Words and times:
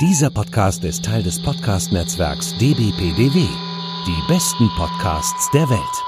Dieser 0.00 0.30
Podcast 0.30 0.82
ist 0.84 1.04
Teil 1.04 1.22
des 1.22 1.42
Podcast-Netzwerks 1.42 2.56
dbpdw. 2.56 3.46
Die 4.06 4.22
besten 4.28 4.70
Podcasts 4.74 5.50
der 5.50 5.68
Welt. 5.68 6.04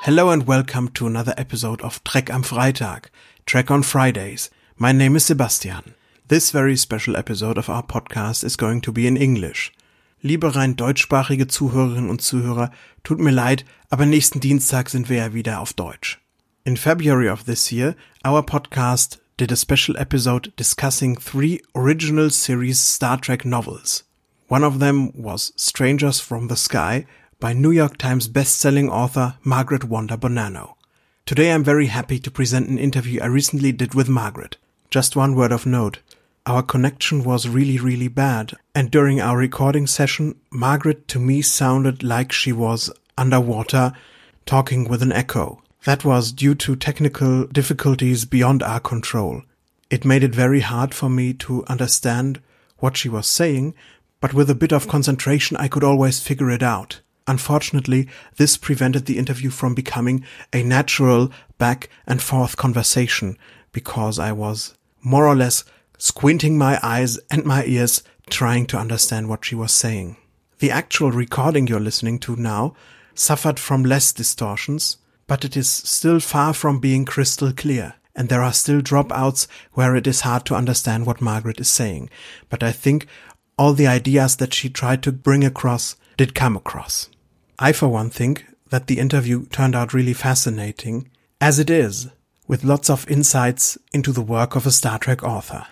Hello 0.00 0.30
and 0.30 0.48
welcome 0.48 0.90
to 0.94 1.06
another 1.06 1.38
episode 1.38 1.84
of 1.84 1.98
Trek 1.98 2.32
am 2.32 2.42
Freitag, 2.42 3.10
Trek 3.44 3.70
on 3.70 3.82
Fridays. 3.82 4.50
My 4.78 4.94
name 4.94 5.16
is 5.16 5.26
Sebastian. 5.26 5.82
This 6.28 6.50
very 6.50 6.78
special 6.78 7.14
episode 7.14 7.58
of 7.58 7.68
our 7.68 7.82
podcast 7.82 8.42
is 8.42 8.56
going 8.56 8.80
to 8.80 8.90
be 8.90 9.06
in 9.06 9.18
English. 9.18 9.70
Liebe 10.22 10.56
rein 10.56 10.76
deutschsprachige 10.76 11.46
Zuhörerinnen 11.46 12.08
und 12.08 12.22
Zuhörer, 12.22 12.70
tut 13.04 13.18
mir 13.18 13.32
leid, 13.32 13.66
aber 13.90 14.06
nächsten 14.06 14.40
Dienstag 14.40 14.88
sind 14.88 15.10
wir 15.10 15.18
ja 15.18 15.34
wieder 15.34 15.60
auf 15.60 15.74
Deutsch. 15.74 16.18
In 16.64 16.78
February 16.78 17.28
of 17.28 17.44
this 17.44 17.70
year, 17.70 17.96
our 18.26 18.42
podcast 18.42 19.20
did 19.36 19.52
a 19.52 19.56
special 19.56 19.94
episode 19.98 20.50
discussing 20.56 21.14
three 21.14 21.60
original 21.74 22.30
series 22.30 22.80
Star 22.80 23.18
Trek 23.18 23.44
novels. 23.44 24.02
One 24.48 24.64
of 24.64 24.78
them 24.78 25.12
was 25.12 25.52
Strangers 25.56 26.20
from 26.20 26.48
the 26.48 26.56
Sky 26.56 27.04
by 27.38 27.52
New 27.52 27.70
York 27.70 27.98
Times 27.98 28.28
best-selling 28.28 28.88
author 28.88 29.36
Margaret 29.44 29.84
Wanda 29.84 30.16
Bonanno. 30.16 30.76
Today 31.26 31.52
I'm 31.52 31.62
very 31.62 31.88
happy 31.88 32.18
to 32.18 32.30
present 32.30 32.70
an 32.70 32.78
interview 32.78 33.20
I 33.20 33.26
recently 33.26 33.72
did 33.72 33.92
with 33.94 34.08
Margaret. 34.08 34.56
Just 34.88 35.16
one 35.16 35.34
word 35.34 35.52
of 35.52 35.66
note. 35.66 35.98
Our 36.46 36.62
connection 36.62 37.22
was 37.22 37.46
really, 37.46 37.78
really 37.78 38.08
bad, 38.08 38.54
and 38.74 38.90
during 38.90 39.20
our 39.20 39.36
recording 39.36 39.86
session, 39.86 40.40
Margaret 40.50 41.08
to 41.08 41.18
me 41.18 41.42
sounded 41.42 42.02
like 42.02 42.32
she 42.32 42.52
was 42.52 42.90
underwater, 43.18 43.92
talking 44.46 44.88
with 44.88 45.02
an 45.02 45.12
echo. 45.12 45.62
That 45.86 46.04
was 46.04 46.32
due 46.32 46.56
to 46.56 46.74
technical 46.74 47.46
difficulties 47.46 48.24
beyond 48.24 48.60
our 48.60 48.80
control. 48.80 49.42
It 49.88 50.04
made 50.04 50.24
it 50.24 50.34
very 50.34 50.58
hard 50.58 50.92
for 50.92 51.08
me 51.08 51.32
to 51.34 51.64
understand 51.68 52.40
what 52.78 52.96
she 52.96 53.08
was 53.08 53.28
saying, 53.28 53.72
but 54.20 54.34
with 54.34 54.50
a 54.50 54.56
bit 54.56 54.72
of 54.72 54.88
concentration 54.88 55.56
I 55.58 55.68
could 55.68 55.84
always 55.84 56.18
figure 56.18 56.50
it 56.50 56.64
out. 56.64 57.02
Unfortunately, 57.28 58.08
this 58.36 58.56
prevented 58.56 59.06
the 59.06 59.16
interview 59.16 59.48
from 59.48 59.76
becoming 59.76 60.24
a 60.52 60.64
natural 60.64 61.30
back 61.56 61.88
and 62.04 62.20
forth 62.20 62.56
conversation 62.56 63.38
because 63.70 64.18
I 64.18 64.32
was 64.32 64.74
more 65.04 65.28
or 65.28 65.36
less 65.36 65.62
squinting 65.98 66.58
my 66.58 66.80
eyes 66.82 67.16
and 67.30 67.44
my 67.44 67.64
ears 67.64 68.02
trying 68.28 68.66
to 68.66 68.76
understand 68.76 69.28
what 69.28 69.44
she 69.44 69.54
was 69.54 69.70
saying. 69.70 70.16
The 70.58 70.72
actual 70.72 71.12
recording 71.12 71.68
you're 71.68 71.78
listening 71.78 72.18
to 72.20 72.34
now 72.34 72.74
suffered 73.14 73.60
from 73.60 73.84
less 73.84 74.12
distortions, 74.12 74.98
but 75.26 75.44
it 75.44 75.56
is 75.56 75.68
still 75.68 76.20
far 76.20 76.54
from 76.54 76.78
being 76.78 77.04
crystal 77.04 77.52
clear. 77.52 77.94
And 78.14 78.28
there 78.28 78.42
are 78.42 78.52
still 78.52 78.80
dropouts 78.80 79.46
where 79.72 79.94
it 79.94 80.06
is 80.06 80.22
hard 80.22 80.46
to 80.46 80.54
understand 80.54 81.04
what 81.04 81.20
Margaret 81.20 81.60
is 81.60 81.68
saying. 81.68 82.08
But 82.48 82.62
I 82.62 82.72
think 82.72 83.06
all 83.58 83.74
the 83.74 83.86
ideas 83.86 84.36
that 84.36 84.54
she 84.54 84.70
tried 84.70 85.02
to 85.02 85.12
bring 85.12 85.44
across 85.44 85.96
did 86.16 86.34
come 86.34 86.56
across. 86.56 87.10
I, 87.58 87.72
for 87.72 87.88
one, 87.88 88.10
think 88.10 88.46
that 88.70 88.86
the 88.86 88.98
interview 88.98 89.46
turned 89.46 89.74
out 89.74 89.92
really 89.92 90.14
fascinating, 90.14 91.10
as 91.40 91.58
it 91.58 91.70
is, 91.70 92.08
with 92.48 92.64
lots 92.64 92.88
of 92.88 93.08
insights 93.10 93.76
into 93.92 94.12
the 94.12 94.22
work 94.22 94.56
of 94.56 94.66
a 94.66 94.70
Star 94.70 94.98
Trek 94.98 95.22
author. 95.22 95.66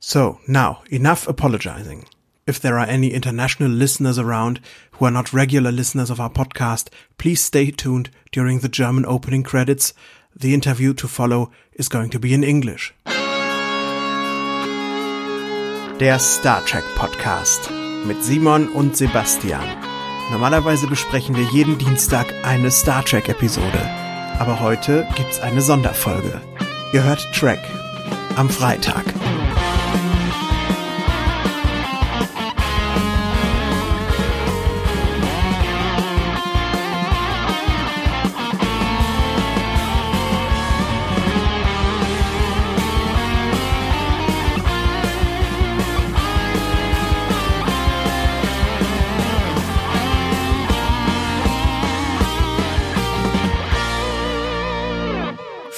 So, 0.00 0.40
now, 0.48 0.82
enough 0.90 1.28
apologizing. 1.28 2.06
If 2.44 2.58
there 2.58 2.76
are 2.76 2.86
any 2.86 3.12
international 3.12 3.70
listeners 3.70 4.18
around 4.18 4.60
who 4.92 5.04
are 5.04 5.12
not 5.12 5.32
regular 5.32 5.70
listeners 5.70 6.10
of 6.10 6.20
our 6.20 6.30
podcast, 6.30 6.88
please 7.16 7.40
stay 7.40 7.70
tuned 7.70 8.10
during 8.32 8.58
the 8.58 8.68
German 8.68 9.06
opening 9.06 9.44
credits. 9.44 9.94
The 10.34 10.52
interview 10.52 10.92
to 10.94 11.06
follow 11.06 11.52
is 11.72 11.88
going 11.88 12.10
to 12.10 12.18
be 12.18 12.34
in 12.34 12.42
English. 12.42 12.94
Der 16.00 16.18
Star 16.18 16.64
Trek 16.64 16.84
Podcast 16.96 17.70
mit 18.06 18.24
Simon 18.24 18.68
und 18.70 18.96
Sebastian. 18.96 19.62
Normalerweise 20.32 20.88
besprechen 20.88 21.36
wir 21.36 21.44
jeden 21.52 21.78
Dienstag 21.78 22.26
eine 22.42 22.72
Star 22.72 23.04
Trek 23.04 23.28
Episode, 23.28 23.88
aber 24.40 24.58
heute 24.58 25.06
gibt's 25.14 25.38
eine 25.38 25.60
Sonderfolge. 25.60 26.40
Ihr 26.92 27.04
hört 27.04 27.24
Trek 27.32 27.60
am 28.34 28.48
Freitag. 28.48 29.04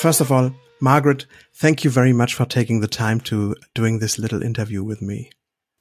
First 0.05 0.21
of 0.21 0.31
all, 0.31 0.55
Margaret, 0.83 1.25
thank 1.55 1.83
you 1.83 1.89
very 1.89 2.13
much 2.13 2.35
for 2.35 2.45
taking 2.45 2.81
the 2.81 2.87
time 2.87 3.21
to 3.21 3.57
doing 3.73 4.01
this 4.01 4.19
little 4.19 4.43
interview 4.43 4.85
with 4.85 5.01
me. 5.01 5.31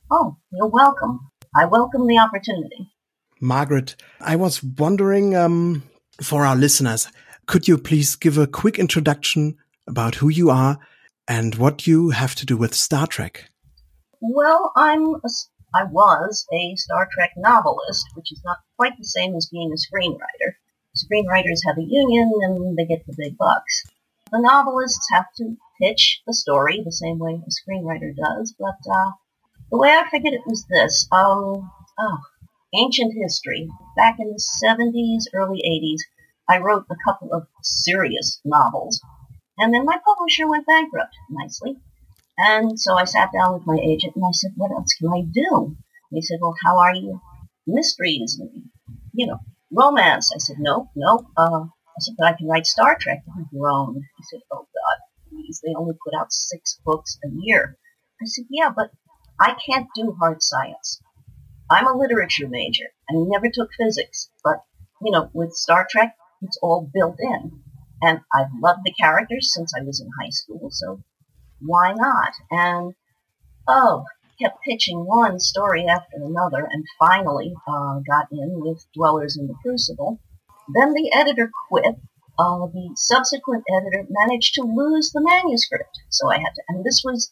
Oh, 0.09 0.38
you're 0.53 0.69
welcome. 0.69 1.29
I 1.53 1.66
welcome 1.66 2.07
the 2.07 2.19
opportunity. 2.19 2.89
Margaret, 3.41 3.97
I 4.22 4.38
was 4.38 4.63
wondering, 4.63 5.35
um, 5.35 5.84
for 6.22 6.45
our 6.45 6.56
listeners, 6.56 7.09
could 7.47 7.67
you 7.67 7.78
please 7.78 8.16
give 8.16 8.38
a 8.38 8.47
quick 8.47 8.79
introduction 8.79 9.57
about 9.88 10.16
who 10.16 10.29
you 10.29 10.50
are 10.50 10.79
and 11.28 11.55
what 11.55 11.85
you 11.85 12.11
have 12.11 12.34
to 12.35 12.45
do 12.45 12.55
with 12.55 12.73
Star 12.73 13.07
Trek? 13.07 13.50
Well, 14.22 14.72
I'm 14.78 15.16
a, 15.16 15.29
I 15.75 15.84
was 15.84 16.47
a 16.53 16.78
Star 16.78 17.09
Trek 17.11 17.31
novelist, 17.35 18.05
which 18.16 18.31
is 18.31 18.41
not 18.45 18.59
quite 18.78 18.97
the 18.97 19.03
same 19.03 19.35
as 19.35 19.50
being 19.51 19.73
a 19.73 19.75
screenwriter. 19.75 20.53
Screenwriters 20.95 21.59
have 21.67 21.78
a 21.78 21.85
union 21.85 22.31
and 22.44 22.78
they 22.78 22.85
get 22.85 23.05
the 23.05 23.16
big 23.17 23.38
bucks 23.38 23.84
the 24.33 24.41
novelists 24.41 25.07
have 25.11 25.27
to 25.38 25.55
pitch 25.81 26.21
the 26.27 26.33
story 26.33 26.81
the 26.83 26.91
same 26.91 27.19
way 27.19 27.33
a 27.33 27.51
screenwriter 27.51 28.13
does, 28.16 28.53
but 28.57 28.79
uh, 28.91 29.11
the 29.71 29.77
way 29.77 29.89
I 29.89 30.09
figured 30.09 30.33
it 30.33 30.41
was 30.45 30.66
this. 30.69 31.07
Um, 31.11 31.71
oh, 31.99 32.17
ancient 32.75 33.13
history. 33.16 33.69
Back 33.95 34.17
in 34.19 34.27
the 34.27 34.43
70s, 34.66 35.33
early 35.33 35.61
80s, 35.63 36.01
I 36.49 36.57
wrote 36.57 36.85
a 36.89 36.95
couple 37.05 37.31
of 37.31 37.47
serious 37.61 38.41
novels. 38.43 38.99
And 39.57 39.73
then 39.73 39.85
my 39.85 39.99
publisher 40.03 40.49
went 40.49 40.66
bankrupt, 40.67 41.16
nicely. 41.29 41.77
And 42.38 42.79
so 42.79 42.97
I 42.97 43.05
sat 43.05 43.29
down 43.31 43.53
with 43.53 43.67
my 43.67 43.77
agent 43.77 44.16
and 44.16 44.25
I 44.25 44.33
said, 44.33 44.51
what 44.57 44.72
else 44.72 44.93
can 44.99 45.09
I 45.09 45.22
do? 45.22 45.77
And 46.11 46.17
he 46.17 46.22
said, 46.23 46.39
well, 46.41 46.55
how 46.66 46.79
are 46.79 46.95
you? 46.95 47.22
Mysteries 47.67 48.41
you 49.13 49.27
know, 49.27 49.39
romance. 49.72 50.31
I 50.33 50.39
said, 50.39 50.57
no, 50.59 50.89
no, 50.95 51.27
uh, 51.38 51.66
I 51.95 51.99
said, 51.99 52.15
but 52.17 52.27
I 52.27 52.33
can 52.33 52.47
write 52.47 52.65
Star 52.65 52.97
Trek. 52.99 53.23
And 53.27 53.45
he 53.45 53.57
groaned. 53.57 54.03
He 54.17 54.23
said, 54.23 54.41
oh 54.51 54.67
God, 54.73 54.97
please, 55.29 55.61
they 55.63 55.73
only 55.77 55.95
put 56.03 56.17
out 56.17 56.31
six 56.31 56.79
books 56.85 57.19
a 57.23 57.29
year. 57.31 57.77
I 58.21 58.25
said, 58.25 58.45
yeah, 58.49 58.69
but 58.75 58.91
I 59.39 59.55
can't 59.69 59.87
do 59.95 60.15
hard 60.19 60.41
science. 60.41 61.01
I'm 61.69 61.87
a 61.87 61.97
literature 61.97 62.47
major. 62.47 62.85
I 63.09 63.13
never 63.15 63.49
took 63.51 63.69
physics, 63.77 64.29
but, 64.43 64.63
you 65.01 65.11
know, 65.11 65.29
with 65.33 65.53
Star 65.53 65.87
Trek, 65.89 66.15
it's 66.41 66.59
all 66.61 66.89
built 66.93 67.17
in. 67.19 67.63
And 68.01 68.19
I've 68.33 68.51
loved 68.61 68.81
the 68.83 68.93
characters 68.93 69.53
since 69.53 69.73
I 69.73 69.83
was 69.83 70.01
in 70.01 70.09
high 70.21 70.29
school, 70.29 70.69
so 70.71 71.01
why 71.59 71.93
not? 71.93 72.33
And, 72.51 72.93
oh, 73.67 74.05
kept 74.41 74.61
pitching 74.63 75.05
one 75.05 75.39
story 75.39 75.85
after 75.87 76.17
another 76.17 76.67
and 76.69 76.85
finally 76.99 77.53
uh, 77.67 77.99
got 78.07 78.27
in 78.31 78.59
with 78.59 78.85
Dwellers 78.93 79.37
in 79.37 79.47
the 79.47 79.55
Crucible 79.61 80.19
then 80.74 80.94
the 80.94 81.12
editor 81.13 81.51
quit. 81.69 81.96
Uh, 82.40 82.66
the 82.68 82.90
subsequent 82.96 83.63
editor 83.69 84.07
managed 84.09 84.56
to 84.56 84.63
lose 84.63 85.12
the 85.12 85.22
manuscript. 85.22 86.00
So 86.09 86.31
I 86.31 86.38
had 86.38 86.53
to, 86.56 86.63
and 86.69 86.84
this 86.84 87.03
was 87.06 87.31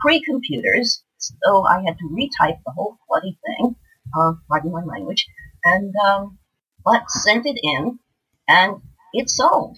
pre-computers, 0.00 1.04
so 1.18 1.64
I 1.64 1.82
had 1.82 1.96
to 1.98 2.10
retype 2.10 2.58
the 2.64 2.72
whole 2.72 2.98
bloody 3.08 3.38
thing, 3.46 3.76
uh, 4.18 4.32
pardon 4.48 4.72
my 4.72 4.82
language, 4.82 5.26
and, 5.64 5.94
um, 6.04 6.38
but 6.84 7.08
sent 7.10 7.46
it 7.46 7.60
in, 7.62 8.00
and 8.48 8.82
it 9.12 9.30
sold. 9.30 9.76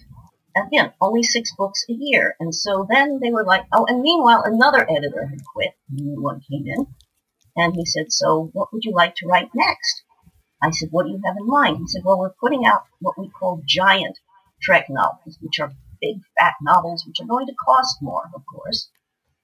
Again, 0.55 0.93
only 1.01 1.23
six 1.23 1.53
books 1.55 1.83
a 1.89 1.93
year. 1.93 2.35
And 2.39 2.53
so 2.53 2.87
then 2.89 3.19
they 3.21 3.31
were 3.31 3.43
like, 3.43 3.65
oh, 3.73 3.85
and 3.87 4.01
meanwhile, 4.01 4.43
another 4.43 4.89
editor 4.89 5.27
had 5.27 5.45
quit, 5.53 5.71
a 5.91 6.01
new 6.01 6.21
one 6.21 6.41
came 6.49 6.65
in, 6.67 6.87
and 7.55 7.75
he 7.75 7.85
said, 7.85 8.05
so 8.09 8.49
what 8.53 8.71
would 8.73 8.85
you 8.85 8.93
like 8.93 9.15
to 9.15 9.27
write 9.27 9.49
next? 9.53 10.02
I 10.63 10.71
said, 10.71 10.89
what 10.91 11.05
do 11.05 11.11
you 11.11 11.21
have 11.25 11.35
in 11.37 11.47
mind? 11.47 11.77
He 11.77 11.87
said, 11.87 12.03
well, 12.05 12.19
we're 12.19 12.33
putting 12.39 12.65
out 12.65 12.83
what 12.99 13.17
we 13.17 13.29
call 13.29 13.61
giant 13.67 14.17
Trek 14.61 14.85
novels, 14.89 15.37
which 15.41 15.59
are 15.59 15.71
big, 16.01 16.21
fat 16.39 16.53
novels, 16.61 17.03
which 17.05 17.19
are 17.19 17.27
going 17.27 17.47
to 17.47 17.53
cost 17.65 17.97
more, 18.01 18.23
of 18.33 18.43
course. 18.45 18.89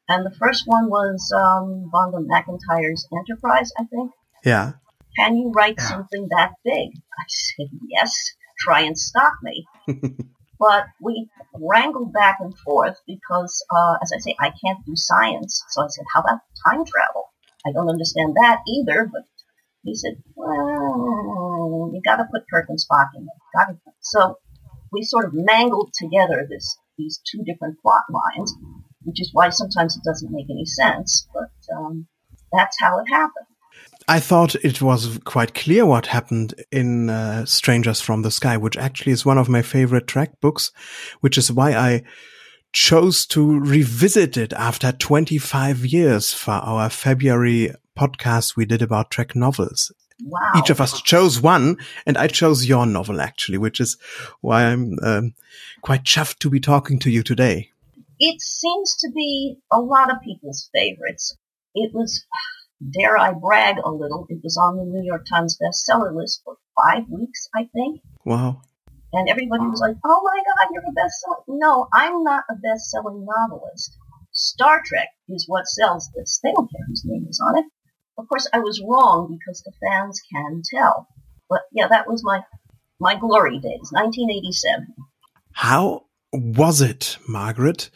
And 0.07 0.25
the 0.25 0.35
first 0.35 0.63
one 0.65 0.89
was 0.89 1.31
um, 1.35 1.91
Vonda 1.93 2.25
McIntyre's 2.25 3.07
Enterprise, 3.13 3.71
I 3.77 3.83
think. 3.85 4.11
Yeah. 4.43 4.73
Can 5.17 5.35
you 5.35 5.51
write 5.51 5.75
yeah. 5.77 5.89
something 5.89 6.27
that 6.31 6.53
big? 6.63 6.89
I 6.95 7.25
said, 7.27 7.67
yes. 7.89 8.13
Try 8.59 8.81
and 8.81 8.97
stop 8.97 9.33
me. 9.43 9.65
but 10.59 10.85
we 11.01 11.29
wrangled 11.53 12.11
back 12.13 12.37
and 12.39 12.57
forth 12.57 12.97
because, 13.05 13.63
uh, 13.69 13.95
as 14.01 14.11
I 14.13 14.19
say, 14.19 14.35
I 14.39 14.51
can't 14.63 14.85
do 14.85 14.95
science. 14.95 15.63
So 15.69 15.83
I 15.83 15.87
said, 15.89 16.05
how 16.13 16.21
about 16.21 16.39
time 16.65 16.85
travel? 16.85 17.25
I 17.65 17.71
don't 17.71 17.89
understand 17.89 18.35
that 18.35 18.59
either, 18.67 19.09
but 19.11 19.23
he 19.83 19.95
said, 19.95 20.21
well, 20.35 21.91
you 21.93 22.01
gotta 22.05 22.25
put 22.31 22.43
Kirk 22.51 22.65
and 22.69 22.77
Spock 22.77 23.07
in 23.15 23.25
there. 23.25 23.77
So 24.01 24.35
we 24.91 25.03
sort 25.03 25.25
of 25.25 25.31
mangled 25.33 25.91
together 25.97 26.45
this 26.49 26.77
these 26.97 27.21
two 27.29 27.43
different 27.43 27.79
plot 27.81 28.03
lines, 28.09 28.53
which 29.03 29.21
is 29.21 29.29
why 29.31 29.49
sometimes 29.49 29.95
it 29.95 30.03
doesn't 30.03 30.31
make 30.31 30.47
any 30.49 30.65
sense, 30.65 31.27
but 31.33 31.75
um, 31.75 32.07
that's 32.51 32.77
how 32.79 32.99
it 32.99 33.05
happened. 33.09 33.45
I 34.07 34.19
thought 34.19 34.55
it 34.55 34.81
was 34.81 35.19
quite 35.23 35.53
clear 35.53 35.85
what 35.85 36.07
happened 36.07 36.55
in 36.71 37.09
uh, 37.09 37.45
Strangers 37.45 38.01
from 38.01 38.23
the 38.23 38.31
Sky, 38.31 38.57
which 38.57 38.75
actually 38.75 39.11
is 39.11 39.25
one 39.25 39.37
of 39.37 39.47
my 39.47 39.61
favorite 39.61 40.07
Trek 40.07 40.41
books, 40.41 40.71
which 41.21 41.37
is 41.37 41.51
why 41.51 41.73
I 41.73 42.03
chose 42.73 43.25
to 43.27 43.59
revisit 43.59 44.35
it 44.35 44.53
after 44.53 44.91
25 44.91 45.85
years 45.85 46.33
for 46.33 46.51
our 46.51 46.89
February 46.89 47.71
podcast 47.99 48.55
we 48.55 48.65
did 48.65 48.81
about 48.81 49.11
Trek 49.11 49.35
novels. 49.35 49.91
Wow. 50.23 50.51
Each 50.57 50.69
of 50.69 50.79
us 50.79 51.01
chose 51.01 51.41
one, 51.41 51.77
and 52.05 52.17
I 52.17 52.27
chose 52.27 52.65
your 52.65 52.85
novel 52.85 53.21
actually, 53.21 53.57
which 53.57 53.79
is 53.79 53.97
why 54.41 54.63
I'm 54.65 54.97
um, 55.03 55.33
quite 55.81 56.03
chuffed 56.03 56.39
to 56.39 56.49
be 56.49 56.59
talking 56.59 56.99
to 56.99 57.09
you 57.09 57.23
today. 57.23 57.71
It 58.19 58.41
seems 58.41 58.95
to 58.97 59.09
be 59.13 59.57
a 59.71 59.79
lot 59.79 60.11
of 60.11 60.21
people's 60.21 60.69
favorites. 60.73 61.35
It 61.75 61.91
was, 61.93 62.25
dare 62.97 63.17
I 63.17 63.33
brag 63.33 63.77
a 63.83 63.91
little, 63.91 64.25
it 64.29 64.39
was 64.43 64.57
on 64.57 64.77
the 64.77 64.83
New 64.83 65.05
York 65.05 65.25
Times 65.29 65.57
bestseller 65.61 66.15
list 66.15 66.41
for 66.43 66.55
five 66.81 67.03
weeks, 67.09 67.47
I 67.55 67.69
think. 67.73 68.01
Wow. 68.25 68.61
And 69.11 69.27
everybody 69.27 69.65
was 69.65 69.81
like, 69.81 69.95
oh 70.05 70.21
my 70.23 70.37
God, 70.37 70.69
you're 70.71 70.83
a 70.83 70.93
bestseller. 70.93 71.43
No, 71.47 71.87
I'm 71.93 72.23
not 72.23 72.43
a 72.49 72.55
best-selling 72.55 73.25
novelist. 73.25 73.97
Star 74.31 74.81
Trek 74.85 75.09
is 75.29 75.45
what 75.47 75.67
sells 75.67 76.11
this. 76.15 76.39
They 76.43 76.51
don't 76.51 76.69
care 76.71 76.85
whose 76.87 77.03
name 77.05 77.25
is 77.27 77.41
on 77.43 77.57
it. 77.57 77.65
Of 78.19 78.27
course, 78.27 78.47
I 78.51 78.59
was 78.59 78.81
wrong 78.85 79.37
because 79.39 79.61
the 79.61 79.71
fans 79.81 80.21
can 80.33 80.61
tell. 80.69 81.07
But 81.49 81.61
yeah, 81.71 81.87
that 81.87 82.05
was 82.05 82.21
my 82.21 82.41
my 82.99 83.15
glory 83.15 83.59
days, 83.59 83.89
1987. 83.93 84.87
How 85.53 86.03
was 86.33 86.81
it, 86.81 87.17
Margaret, 87.29 87.89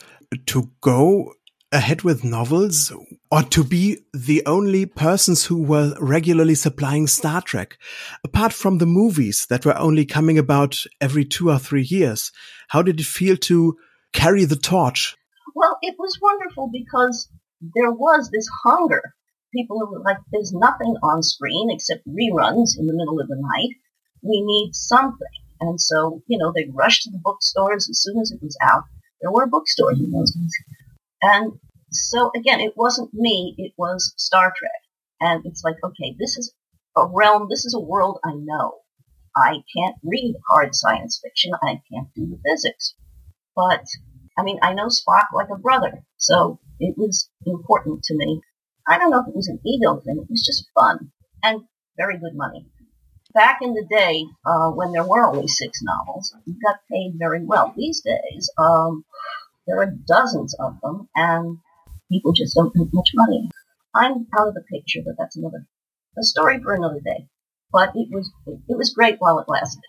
to 0.46 0.72
go 0.80 1.34
ahead 1.74 2.04
with 2.04 2.24
novels 2.24 2.94
or 3.32 3.44
to 3.44 3.66
be 3.66 3.98
the 4.14 4.44
only 4.46 4.86
persons 4.86 5.46
who 5.46 5.62
were 5.62 5.94
regularly 6.00 6.56
supplying 6.56 7.08
Star 7.08 7.42
Trek? 7.42 7.78
Apart 8.24 8.54
from 8.54 8.78
the 8.78 8.86
movies 8.86 9.46
that 9.48 9.66
were 9.66 9.78
only 9.78 10.06
coming 10.06 10.38
about 10.38 10.82
every 11.02 11.26
two 11.26 11.50
or 11.50 11.60
three 11.60 11.84
years, 11.84 12.32
how 12.70 12.82
did 12.82 13.02
it 13.02 13.06
feel 13.06 13.36
to 13.38 13.76
carry 14.14 14.46
the 14.46 14.56
torch? 14.56 15.18
Well, 15.54 15.78
it 15.82 15.96
was 16.00 16.18
wonderful 16.22 16.70
because 16.72 17.28
there 17.76 17.92
was 17.92 18.30
this 18.32 18.48
hunger 18.64 19.14
people 19.54 19.80
were 19.80 20.00
like, 20.00 20.18
there's 20.32 20.54
nothing 20.54 20.96
on 21.04 21.24
screen 21.24 21.70
except 21.72 22.08
reruns 22.08 22.78
in 22.78 22.88
the 22.88 22.94
middle 22.94 23.20
of 23.20 23.28
the 23.28 23.38
night. 23.38 23.76
We 24.22 24.42
need 24.42 24.72
something. 24.74 25.28
And 25.62 25.80
so, 25.80 26.22
you 26.28 26.38
know, 26.38 26.52
they 26.54 26.70
rushed 26.74 27.04
to 27.04 27.12
the 27.12 27.22
bookstores 27.24 27.90
as 27.90 28.02
soon 28.02 28.20
as 28.20 28.32
it 28.32 28.42
was 28.42 28.58
out. 28.62 28.84
There 29.22 29.32
were 29.32 29.48
bookstores 29.48 30.00
in 30.00 30.12
those 30.12 30.32
days. 30.32 30.54
And 31.22 31.54
so 31.92 32.32
again, 32.36 32.60
it 32.60 32.74
wasn't 32.76 33.14
me, 33.14 33.56
it 33.58 33.74
was 33.78 34.14
Star 34.18 34.52
Trek. 34.58 34.72
And 35.22 35.46
it's 35.46 35.64
like, 35.64 35.78
okay, 35.84 36.16
this 36.20 36.38
is 36.38 36.54
a 36.98 37.06
realm, 37.08 37.48
this 37.50 37.66
is 37.66 37.74
a 37.74 37.80
world 37.80 38.20
I 38.26 38.34
know. 38.36 38.80
I 39.36 39.64
can't 39.76 39.96
read 40.04 40.36
hard 40.48 40.76
science 40.76 41.20
fiction. 41.24 41.54
I 41.64 41.82
can't 41.92 42.14
do 42.16 42.28
the 42.28 42.40
physics. 42.46 42.94
But, 43.56 43.84
I 44.38 44.44
mean, 44.44 44.60
I 44.62 44.74
know 44.74 44.88
Spock 44.88 45.28
like 45.34 45.50
a 45.52 45.58
brother. 45.58 46.04
So 46.18 46.60
it 46.80 46.96
was 46.98 47.30
important 47.46 48.04
to 48.04 48.16
me 48.16 48.42
I 48.88 48.98
don't 48.98 49.12
know 49.12 49.22
if 49.22 49.28
it 49.28 49.36
was 49.36 49.48
an 49.48 49.60
ego 49.66 50.02
thing. 50.02 50.20
It 50.20 50.30
was 50.30 50.46
just 50.46 50.70
fun 50.74 51.12
and 51.42 51.62
very 51.98 52.18
good 52.18 52.36
money. 52.36 52.66
Back 53.34 53.60
in 53.62 53.74
the 53.74 53.86
day, 53.90 54.26
uh, 54.46 54.70
when 54.72 54.92
there 54.92 55.08
were 55.08 55.26
only 55.26 55.48
six 55.48 55.82
novels, 55.82 56.36
you 56.46 56.56
got 56.64 56.80
paid 56.92 57.14
very 57.18 57.44
well. 57.44 57.74
These 57.76 58.02
days, 58.02 58.52
um, 58.58 59.06
there 59.66 59.80
are 59.80 59.92
dozens 60.08 60.54
of 60.60 60.76
them, 60.84 61.10
and 61.16 61.58
people 62.12 62.34
just 62.34 62.56
don't 62.56 62.76
make 62.76 62.94
much 62.94 63.10
money. 63.16 63.50
I'm 63.96 64.28
out 64.38 64.50
of 64.50 64.54
the 64.54 64.64
picture, 64.72 65.00
but 65.04 65.16
that's 65.18 65.36
another 65.36 65.66
a 66.18 66.24
story 66.24 66.62
for 66.62 66.74
another 66.74 67.00
day. 67.04 67.28
But 67.72 67.94
it 67.96 68.10
was 68.12 68.32
it 68.46 68.78
was 68.78 68.94
great 68.94 69.16
while 69.18 69.40
it 69.40 69.50
lasted. 69.50 69.82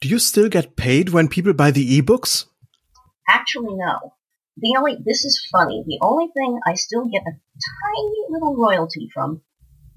Do 0.00 0.08
you 0.08 0.18
still 0.18 0.48
get 0.48 0.76
paid 0.76 1.08
when 1.08 1.28
people 1.28 1.54
buy 1.54 1.70
the 1.70 2.00
ebooks? 2.00 2.46
Actually, 3.28 3.74
no 3.76 4.12
the 4.56 4.76
only 4.78 4.96
this 5.04 5.24
is 5.24 5.46
funny. 5.50 5.82
The 5.86 5.98
only 6.02 6.28
thing 6.28 6.60
I 6.66 6.74
still 6.74 7.06
get 7.06 7.22
a 7.22 7.32
tiny 7.32 8.16
little 8.28 8.56
royalty 8.56 9.08
from 9.12 9.42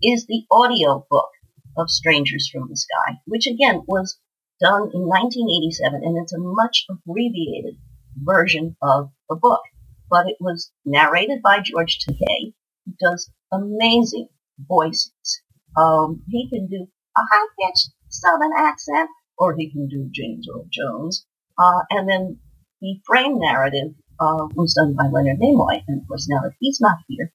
is 0.01 0.25
the 0.25 0.44
audio 0.51 1.06
book 1.09 1.30
of 1.77 1.89
Strangers 1.89 2.50
from 2.51 2.68
the 2.69 2.75
Sky, 2.75 3.19
which 3.25 3.48
again 3.48 3.83
was 3.88 4.19
done 4.59 4.89
in 4.94 5.01
1987, 5.07 6.01
and 6.04 6.18
it's 6.18 6.33
a 6.33 6.39
much 6.39 6.86
abbreviated 6.89 7.77
version 8.15 8.75
of 8.81 9.12
the 9.30 9.36
book. 9.36 9.62
But 10.09 10.27
it 10.27 10.38
was 10.39 10.71
narrated 10.86 11.42
by 11.44 11.60
George 11.60 12.00
Takei, 12.00 12.53
who 12.86 12.94
does 13.00 13.30
amazing 13.51 14.30
voices. 14.60 15.42
Um, 15.75 16.24
he 16.27 16.50
can 16.50 16.68
do 16.68 16.88
a 17.15 17.21
high-pitched 17.21 17.89
Southern 18.10 18.51
accent, 18.57 19.10
or 19.38 19.56
he 19.56 19.71
can 19.71 19.88
do 19.88 20.10
James 20.12 20.48
Earl 20.51 20.65
Jones. 20.71 21.25
Uh, 21.60 21.81
and 21.92 22.10
then 22.10 22.39
the 22.81 23.00
frame 23.06 23.39
narrative 23.39 23.94
uh, 24.19 24.47
was 24.55 24.73
done 24.73 24.95
by 24.95 25.05
Leonard 25.07 25.39
Nimoy. 25.39 25.83
And 25.87 26.01
of 26.01 26.07
course, 26.07 26.27
now 26.29 26.41
that 26.43 26.53
he's 26.59 26.79
not 26.81 26.97
here, 27.07 27.31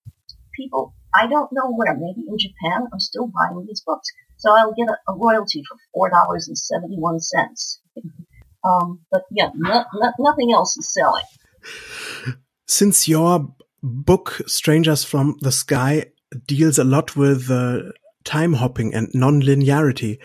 people, 0.55 0.95
I 1.15 1.27
don't 1.27 1.53
know 1.53 1.73
where, 1.73 1.95
maybe 1.95 2.27
in 2.29 2.39
Japan, 2.39 2.89
are 2.93 3.01
still 3.01 3.29
buying 3.29 3.65
these 3.67 3.83
books. 3.85 4.09
So 4.37 4.51
I'll 4.51 4.75
get 4.75 4.89
a, 4.89 4.99
a 5.13 5.15
royalty 5.15 5.63
for 5.95 6.11
$4.71. 6.11 7.79
um, 8.65 9.01
but 9.11 9.23
yeah, 9.31 9.51
no, 9.55 9.85
no, 9.95 10.13
nothing 10.19 10.53
else 10.53 10.77
is 10.77 10.93
selling. 10.93 11.25
Since 12.67 13.09
your 13.09 13.55
book, 13.83 14.41
Strangers 14.47 15.05
from 15.05 15.37
the 15.41 15.53
Sky, 15.53 16.07
deals 16.47 16.79
a 16.79 16.85
lot 16.85 17.17
with 17.17 17.51
uh, 17.51 17.81
time 18.25 18.55
hopping 18.55 18.95
and 18.95 19.11
non-linearity, 19.15 20.19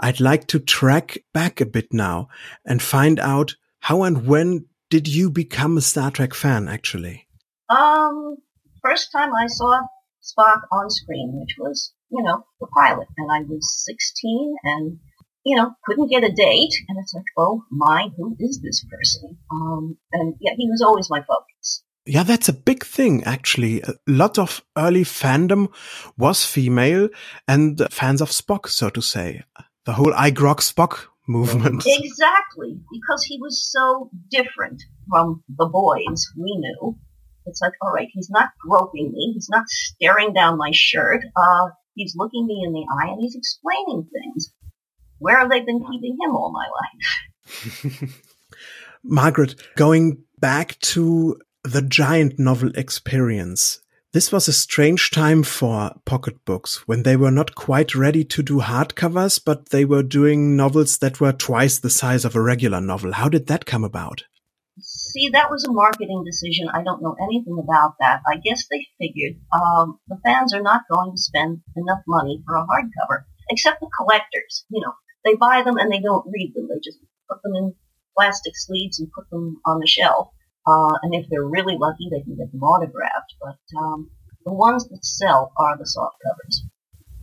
I'd 0.00 0.20
like 0.20 0.46
to 0.48 0.58
track 0.58 1.18
back 1.32 1.60
a 1.60 1.66
bit 1.66 1.92
now 1.92 2.28
and 2.64 2.82
find 2.82 3.20
out 3.20 3.54
how 3.80 4.02
and 4.02 4.26
when 4.26 4.66
did 4.92 5.08
you 5.08 5.30
become 5.30 5.78
a 5.78 5.80
Star 5.80 6.10
Trek 6.10 6.34
fan, 6.34 6.68
actually? 6.68 7.26
Um, 7.70 8.36
first 8.82 9.10
time 9.10 9.30
I 9.34 9.46
saw 9.46 9.80
Spock 10.22 10.60
on 10.70 10.90
screen, 10.90 11.30
which 11.40 11.56
was, 11.58 11.94
you 12.10 12.22
know, 12.22 12.44
the 12.60 12.66
pilot, 12.66 13.08
and 13.16 13.32
I 13.32 13.40
was 13.40 13.86
16 13.86 14.54
and, 14.64 14.98
you 15.46 15.56
know, 15.56 15.70
couldn't 15.86 16.10
get 16.10 16.24
a 16.24 16.30
date, 16.30 16.74
and 16.90 16.98
it's 16.98 17.14
like, 17.14 17.24
oh 17.38 17.62
my, 17.70 18.08
who 18.18 18.36
is 18.38 18.60
this 18.62 18.84
person? 18.84 19.38
Um, 19.50 19.96
and 20.12 20.34
yeah, 20.40 20.52
he 20.58 20.68
was 20.68 20.82
always 20.82 21.08
my 21.08 21.20
focus. 21.20 21.84
Yeah, 22.04 22.24
that's 22.24 22.50
a 22.50 22.52
big 22.52 22.84
thing, 22.84 23.24
actually. 23.24 23.80
A 23.80 23.94
lot 24.06 24.38
of 24.38 24.60
early 24.76 25.04
fandom 25.04 25.72
was 26.18 26.44
female 26.44 27.08
and 27.48 27.80
fans 27.90 28.20
of 28.20 28.28
Spock, 28.28 28.68
so 28.68 28.90
to 28.90 29.00
say. 29.00 29.42
The 29.86 29.94
whole 29.94 30.12
I 30.12 30.30
Grok 30.32 30.60
Spock 30.60 31.06
movement. 31.32 31.84
Exactly, 32.02 32.78
because 32.92 33.24
he 33.24 33.38
was 33.40 33.70
so 33.70 34.10
different 34.30 34.82
from 35.08 35.42
the 35.48 35.66
boys 35.66 36.26
we 36.36 36.56
knew. 36.56 36.96
It's 37.46 37.60
like, 37.60 37.72
all 37.82 37.92
right, 37.92 38.08
he's 38.12 38.30
not 38.30 38.50
groping 38.60 39.10
me, 39.12 39.32
he's 39.34 39.48
not 39.50 39.64
staring 39.68 40.32
down 40.32 40.58
my 40.58 40.70
shirt, 40.72 41.24
uh, 41.36 41.68
he's 41.94 42.14
looking 42.16 42.46
me 42.46 42.62
in 42.64 42.72
the 42.72 42.86
eye 43.00 43.10
and 43.10 43.20
he's 43.20 43.34
explaining 43.34 44.06
things. 44.12 44.52
Where 45.18 45.38
have 45.38 45.50
they 45.50 45.60
been 45.60 45.80
keeping 45.80 46.16
him 46.20 46.36
all 46.36 46.52
my 46.52 46.66
life? 46.80 48.22
Margaret, 49.04 49.54
going 49.76 50.24
back 50.38 50.78
to 50.80 51.38
the 51.64 51.82
giant 51.82 52.38
novel 52.38 52.70
experience, 52.74 53.80
this 54.12 54.30
was 54.30 54.46
a 54.46 54.52
strange 54.52 55.10
time 55.10 55.42
for 55.42 55.92
pocketbooks 56.04 56.86
when 56.86 57.02
they 57.02 57.16
were 57.16 57.30
not 57.30 57.54
quite 57.54 57.94
ready 57.94 58.24
to 58.24 58.42
do 58.42 58.60
hardcovers, 58.60 59.40
but 59.42 59.70
they 59.70 59.86
were 59.86 60.02
doing 60.02 60.54
novels 60.54 60.98
that 60.98 61.20
were 61.20 61.32
twice 61.32 61.78
the 61.78 61.88
size 61.88 62.24
of 62.26 62.36
a 62.36 62.42
regular 62.42 62.80
novel. 62.80 63.12
How 63.12 63.30
did 63.30 63.46
that 63.46 63.64
come 63.64 63.84
about? 63.84 64.24
See, 64.80 65.30
that 65.30 65.50
was 65.50 65.64
a 65.64 65.72
marketing 65.72 66.24
decision. 66.24 66.68
I 66.72 66.82
don't 66.82 67.02
know 67.02 67.16
anything 67.22 67.56
about 67.58 67.94
that. 68.00 68.20
I 68.26 68.36
guess 68.36 68.66
they 68.70 68.86
figured 69.00 69.40
um, 69.52 69.98
the 70.08 70.18
fans 70.24 70.52
are 70.54 70.62
not 70.62 70.82
going 70.90 71.12
to 71.12 71.20
spend 71.20 71.60
enough 71.76 72.00
money 72.06 72.42
for 72.46 72.56
a 72.56 72.66
hardcover, 72.66 73.24
except 73.50 73.80
the 73.80 73.90
collectors. 73.98 74.64
You 74.70 74.82
know, 74.82 74.92
they 75.24 75.36
buy 75.36 75.62
them 75.62 75.76
and 75.78 75.90
they 75.90 76.00
don't 76.00 76.26
read 76.26 76.52
them. 76.54 76.68
They 76.68 76.80
just 76.82 76.98
put 77.30 77.42
them 77.42 77.52
in 77.54 77.74
plastic 78.16 78.52
sleeves 78.56 79.00
and 79.00 79.12
put 79.12 79.28
them 79.30 79.60
on 79.64 79.80
the 79.80 79.86
shelf. 79.86 80.28
Uh, 80.66 80.94
and 81.02 81.14
if 81.14 81.26
they're 81.28 81.44
really 81.44 81.76
lucky, 81.78 82.08
they 82.10 82.22
can 82.22 82.36
get 82.36 82.52
them 82.52 82.62
autographed. 82.62 83.34
But 83.40 83.58
um, 83.78 84.10
the 84.44 84.52
ones 84.52 84.88
that 84.88 85.04
sell 85.04 85.52
are 85.56 85.76
the 85.76 85.86
soft 85.86 86.16
covers 86.22 86.64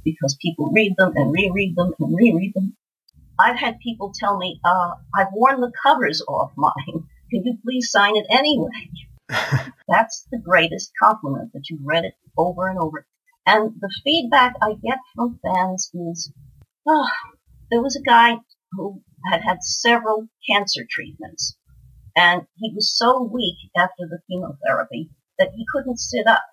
because 0.04 0.38
people 0.42 0.72
read 0.74 0.96
them 0.98 1.14
and 1.16 1.32
reread 1.32 1.76
them 1.76 1.94
and 2.00 2.16
reread 2.16 2.54
them. 2.54 2.76
I've 3.40 3.58
had 3.58 3.80
people 3.80 4.14
tell 4.14 4.38
me, 4.38 4.60
uh, 4.66 4.92
I've 5.16 5.32
worn 5.34 5.62
the 5.62 5.72
covers 5.84 6.22
off 6.28 6.52
mine. 6.58 7.08
Can 7.32 7.46
you 7.46 7.58
please 7.64 7.90
sign 7.90 8.18
it 8.18 8.26
anyway? 8.30 8.90
That's 9.88 10.28
the 10.32 10.40
greatest 10.40 10.92
compliment 11.02 11.54
that 11.54 11.70
you've 11.70 11.86
read 11.86 12.06
it 12.06 12.16
over 12.38 12.68
and 12.68 12.80
over. 12.80 13.06
And 13.46 13.74
the 13.80 13.94
feedback 14.04 14.56
I 14.62 14.74
get 14.74 14.98
from 15.16 15.40
fans 15.44 15.90
is, 15.94 16.32
oh, 16.88 17.08
there 17.72 17.82
was 17.82 17.96
a 17.96 18.02
guy 18.02 18.38
who 18.72 19.02
had 19.32 19.42
had 19.42 19.64
several 19.64 20.28
cancer 20.50 20.86
treatments, 20.90 21.56
and 22.16 22.44
he 22.58 22.72
was 22.74 22.96
so 22.98 23.24
weak 23.24 23.58
after 23.78 24.08
the 24.10 24.20
chemotherapy 24.30 25.10
that 25.38 25.52
he 25.56 25.66
couldn't 25.74 25.98
sit 25.98 26.28
up. 26.28 26.44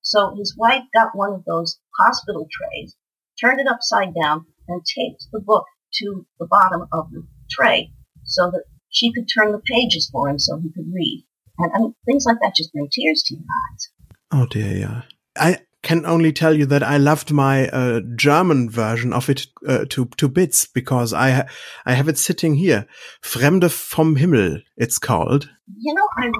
So 0.00 0.34
his 0.36 0.56
wife 0.56 0.82
got 0.92 1.16
one 1.16 1.32
of 1.32 1.44
those 1.44 1.78
hospital 1.98 2.48
trays, 2.50 2.96
turned 3.40 3.60
it 3.60 3.68
upside 3.68 4.14
down, 4.14 4.46
and 4.68 4.82
taped 4.84 5.26
the 5.32 5.40
book 5.40 5.66
to 5.94 6.26
the 6.38 6.46
bottom 6.46 6.86
of 6.92 7.10
the 7.10 7.26
tray 7.50 7.92
so 8.24 8.50
that 8.50 8.64
she 8.90 9.12
could 9.12 9.28
turn 9.32 9.52
the 9.52 9.60
pages 9.60 10.08
for 10.10 10.28
him 10.28 10.38
so 10.38 10.58
he 10.58 10.70
could 10.72 10.92
read. 10.92 11.24
And 11.58 11.70
I 11.74 11.78
mean, 11.78 11.94
things 12.06 12.24
like 12.26 12.38
that 12.40 12.56
just 12.56 12.72
bring 12.72 12.88
tears 12.90 13.22
to 13.26 13.34
your 13.34 13.44
eyes. 13.44 13.88
Oh 14.32 14.46
dear, 14.46 14.76
yeah. 14.76 15.02
I 15.36 15.58
can 15.82 16.06
only 16.06 16.32
tell 16.32 16.56
you 16.56 16.66
that 16.66 16.82
I 16.82 16.96
loved 16.96 17.32
my 17.32 17.68
uh, 17.68 18.00
German 18.16 18.70
version 18.70 19.12
of 19.12 19.28
it 19.28 19.46
uh, 19.66 19.84
to 19.90 20.06
to 20.16 20.28
bits 20.28 20.66
because 20.66 21.12
I 21.12 21.30
ha 21.30 21.44
I 21.84 21.94
have 21.94 22.08
it 22.08 22.18
sitting 22.18 22.54
here. 22.54 22.86
Fremde 23.20 23.70
vom 23.70 24.16
Himmel, 24.16 24.62
it's 24.76 24.98
called. 24.98 25.50
You 25.76 25.94
know, 25.94 26.08
I 26.16 26.30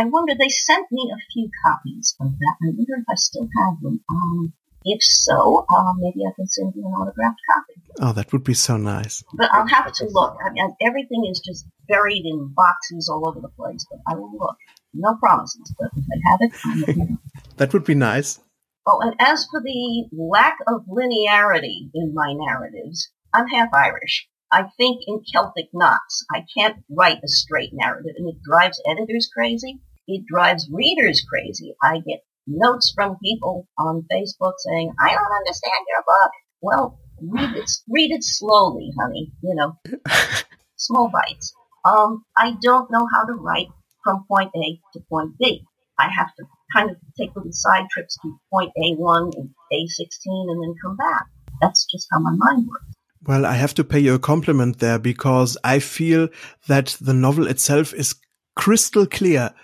I 0.00 0.04
wonder 0.04 0.34
they 0.34 0.48
sent 0.48 0.86
me 0.92 1.10
a 1.12 1.18
few 1.32 1.50
copies 1.64 2.14
of 2.20 2.30
that. 2.38 2.56
I 2.62 2.70
wonder 2.70 2.94
if 2.98 3.04
I 3.10 3.16
still 3.16 3.48
have 3.58 3.80
them. 3.82 4.00
Um, 4.10 4.52
if 4.86 5.02
so, 5.02 5.64
uh, 5.74 5.92
maybe 5.96 6.20
I 6.28 6.32
can 6.36 6.46
send 6.46 6.74
you 6.76 6.86
an 6.86 6.92
autographed 6.92 7.40
copy. 7.50 7.80
Oh, 8.02 8.12
that 8.12 8.32
would 8.32 8.44
be 8.44 8.52
so 8.52 8.76
nice. 8.76 9.24
But 9.32 9.50
I'll 9.50 9.66
have 9.66 9.90
to 9.92 10.04
look. 10.10 10.36
I 10.44 10.50
mean, 10.50 10.76
everything 10.82 11.24
is 11.30 11.40
just 11.40 11.66
buried 11.88 12.26
in 12.26 12.52
boxes 12.54 13.08
all 13.08 13.26
over 13.26 13.40
the 13.40 13.48
place. 13.48 13.86
But 13.90 14.00
I 14.06 14.14
will 14.14 14.32
look. 14.38 14.56
No 14.92 15.16
promises, 15.16 15.74
but 15.78 15.90
if 15.96 16.04
I 16.14 16.30
have 16.30 16.40
it, 16.88 17.18
that 17.56 17.72
would 17.72 17.84
be 17.84 17.96
nice. 17.96 18.38
Oh, 18.86 19.00
and 19.00 19.14
as 19.18 19.46
for 19.50 19.60
the 19.62 20.08
lack 20.12 20.58
of 20.66 20.84
linearity 20.86 21.90
in 21.94 22.12
my 22.12 22.34
narratives, 22.34 23.10
I'm 23.32 23.48
half 23.48 23.70
Irish. 23.72 24.28
I 24.52 24.64
think 24.76 25.02
in 25.06 25.22
Celtic 25.24 25.70
knots. 25.72 26.24
I 26.32 26.44
can't 26.56 26.84
write 26.90 27.18
a 27.24 27.28
straight 27.28 27.70
narrative, 27.72 28.12
and 28.16 28.28
it 28.28 28.42
drives 28.42 28.80
editors 28.86 29.30
crazy. 29.34 29.80
It 30.06 30.26
drives 30.26 30.68
readers 30.70 31.24
crazy. 31.28 31.74
I 31.82 32.00
get 32.06 32.24
notes 32.46 32.92
from 32.94 33.16
people 33.22 33.66
on 33.78 34.06
Facebook 34.12 34.54
saying, 34.58 34.92
I 35.00 35.14
don't 35.14 35.32
understand 35.32 35.86
your 35.88 36.04
book. 36.06 36.30
Well, 36.60 37.00
read 37.22 37.56
it, 37.56 37.70
read 37.88 38.10
it 38.10 38.22
slowly, 38.22 38.92
honey, 39.00 39.32
you 39.42 39.54
know, 39.54 39.78
small 40.76 41.10
bites. 41.10 41.54
Um, 41.84 42.24
I 42.36 42.56
don't 42.62 42.90
know 42.90 43.08
how 43.12 43.24
to 43.24 43.32
write 43.32 43.68
from 44.02 44.24
point 44.28 44.50
A 44.54 44.80
to 44.92 45.00
point 45.08 45.38
B. 45.38 45.64
I 45.98 46.08
have 46.10 46.34
to 46.36 46.44
kind 46.74 46.90
of 46.90 46.96
take 47.18 47.34
little 47.36 47.52
side 47.52 47.86
trips 47.90 48.16
to 48.22 48.36
point 48.52 48.72
A1 48.78 49.36
and 49.36 49.50
A16 49.72 50.08
and 50.26 50.62
then 50.62 50.74
come 50.82 50.96
back. 50.96 51.26
That's 51.60 51.86
just 51.86 52.06
how 52.12 52.18
my 52.20 52.32
mind 52.32 52.66
works. 52.68 52.94
Well, 53.26 53.46
I 53.46 53.54
have 53.54 53.74
to 53.74 53.84
pay 53.84 54.00
you 54.00 54.14
a 54.14 54.18
compliment 54.18 54.80
there 54.80 54.98
because 54.98 55.56
I 55.64 55.78
feel 55.78 56.28
that 56.68 56.96
the 57.00 57.14
novel 57.14 57.46
itself 57.46 57.94
is 57.94 58.14
crystal 58.54 59.06
clear. 59.06 59.54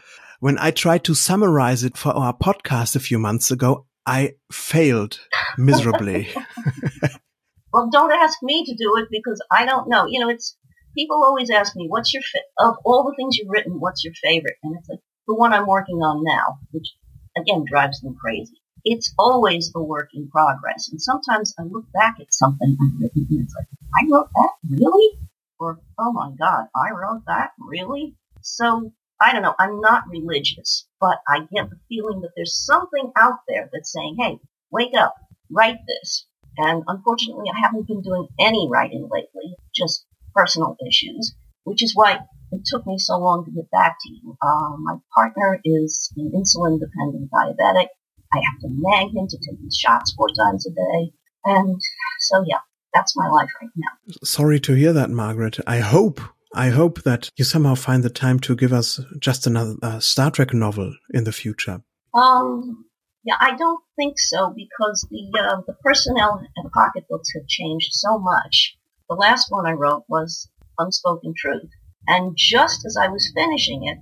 When 0.40 0.59
I 0.59 0.71
tried 0.71 1.05
to 1.05 1.14
summarize 1.14 1.85
it 1.85 1.99
for 1.99 2.11
our 2.11 2.33
podcast 2.33 2.97
a 2.97 3.00
few 3.00 3.19
months 3.19 3.50
ago, 3.50 3.87
I 4.07 4.35
failed 4.50 5.21
miserably. 5.59 6.29
well, 7.73 7.90
don't 7.90 8.12
ask 8.12 8.38
me 8.43 8.64
to 8.64 8.75
do 8.75 8.97
it 8.97 9.09
because 9.11 9.43
I 9.50 9.67
don't 9.67 9.88
know. 9.90 10.07
You 10.07 10.21
know, 10.21 10.31
it's 10.31 10.57
people 10.97 11.23
always 11.23 11.50
ask 11.50 11.76
me, 11.76 11.87
"What's 11.87 12.14
your 12.14 12.23
fa- 12.23 12.67
of 12.67 12.76
all 12.85 13.05
the 13.05 13.14
things 13.17 13.37
you've 13.37 13.50
written? 13.50 13.79
What's 13.79 14.05
your 14.05 14.14
favorite?" 14.23 14.57
And 14.62 14.75
it's 14.79 14.88
like 14.88 15.00
the 15.29 15.35
one 15.35 15.52
I'm 15.52 15.67
working 15.67 15.97
on 15.97 16.25
now, 16.25 16.59
which 16.73 16.95
again 17.37 17.64
drives 17.66 18.00
them 18.00 18.14
crazy. 18.14 18.60
It's 18.84 19.12
always 19.18 19.70
a 19.75 19.82
work 19.82 20.10
in 20.14 20.28
progress. 20.28 20.88
And 20.90 21.00
sometimes 21.00 21.54
I 21.58 21.62
look 21.64 21.84
back 21.92 22.16
at 22.20 22.32
something 22.32 22.76
I've 22.80 23.00
written 23.00 23.26
and 23.30 23.44
it's 23.44 23.54
like, 23.54 23.66
I 23.94 24.06
wrote 24.10 24.30
that? 24.34 24.50
Really? 24.68 25.18
Or, 25.58 25.80
oh 25.99 26.12
my 26.12 26.30
God, 26.38 26.66
I 26.75 26.92
wrote 26.92 27.22
that? 27.26 27.50
Really? 27.58 28.16
So, 28.40 28.92
I 29.20 29.32
don't 29.34 29.42
know. 29.42 29.54
I'm 29.58 29.80
not 29.80 30.08
religious, 30.08 30.87
but 30.99 31.18
I 31.28 31.40
get 31.40 31.68
the 31.68 31.78
feeling 31.90 32.22
that 32.22 32.30
there's 32.34 32.56
something 32.56 33.12
out 33.18 33.40
there 33.46 33.68
that's 33.70 33.92
saying, 33.92 34.16
hey, 34.18 34.38
wake 34.70 34.94
up, 34.96 35.14
write 35.50 35.80
this. 35.87 36.26
And 36.56 36.82
unfortunately, 36.87 37.50
I 37.54 37.60
haven't 37.60 37.87
been 37.87 38.00
doing 38.00 38.28
any 38.38 38.66
writing 38.70 39.08
lately, 39.10 39.56
just 39.75 40.06
personal 40.34 40.76
issues, 40.87 41.34
which 41.64 41.82
is 41.82 41.94
why 41.94 42.20
it 42.61 42.67
took 42.67 42.87
me 42.87 42.99
so 42.99 43.19
long 43.19 43.45
to 43.45 43.50
get 43.50 43.71
back 43.71 43.97
to 44.00 44.09
you. 44.11 44.37
Uh, 44.43 44.76
my 44.79 44.97
partner 45.14 45.61
is 45.64 46.12
an 46.17 46.33
insulin 46.35 46.79
dependent 46.79 47.31
diabetic. 47.31 47.88
I 48.33 48.37
have 48.37 48.61
to 48.61 48.69
nag 48.71 49.09
him 49.14 49.26
to 49.29 49.38
take 49.38 49.59
his 49.64 49.76
shots 49.76 50.12
four 50.12 50.29
times 50.29 50.67
a 50.67 50.71
day. 50.71 51.12
And 51.45 51.81
so, 52.21 52.45
yeah, 52.47 52.59
that's 52.93 53.17
my 53.17 53.29
life 53.29 53.49
right 53.61 53.71
now. 53.76 54.14
Sorry 54.23 54.61
to 54.61 54.75
hear 54.75 54.93
that, 54.93 55.11
Margaret. 55.11 55.59
I 55.67 55.79
hope, 55.79 56.21
I 56.55 56.69
hope 56.69 57.02
that 57.02 57.31
you 57.37 57.45
somehow 57.45 57.75
find 57.75 58.02
the 58.02 58.11
time 58.11 58.38
to 58.40 58.55
give 58.55 58.73
us 58.73 59.00
just 59.19 59.47
another 59.47 59.75
uh, 59.83 60.00
Star 60.00 60.31
Trek 60.31 60.52
novel 60.52 60.95
in 61.14 61.25
the 61.25 61.33
future. 61.33 61.83
Um, 62.14 62.85
yeah, 63.25 63.37
I 63.40 63.57
don't 63.57 63.83
think 63.97 64.19
so 64.19 64.55
because 64.55 65.07
the 65.11 65.38
uh, 65.38 65.61
the 65.67 65.75
personnel 65.85 66.43
and 66.57 66.73
pocketbooks 66.73 67.29
have 67.35 67.47
changed 67.47 67.90
so 67.93 68.19
much. 68.19 68.76
The 69.09 69.14
last 69.14 69.47
one 69.50 69.67
I 69.67 69.73
wrote 69.73 70.05
was 70.09 70.49
Unspoken 70.79 71.35
Truth, 71.37 71.71
and 72.07 72.37
just 72.37 72.85
as 72.87 72.97
I 72.97 73.09
was 73.09 73.33
finishing 73.35 73.87
it, 73.87 73.99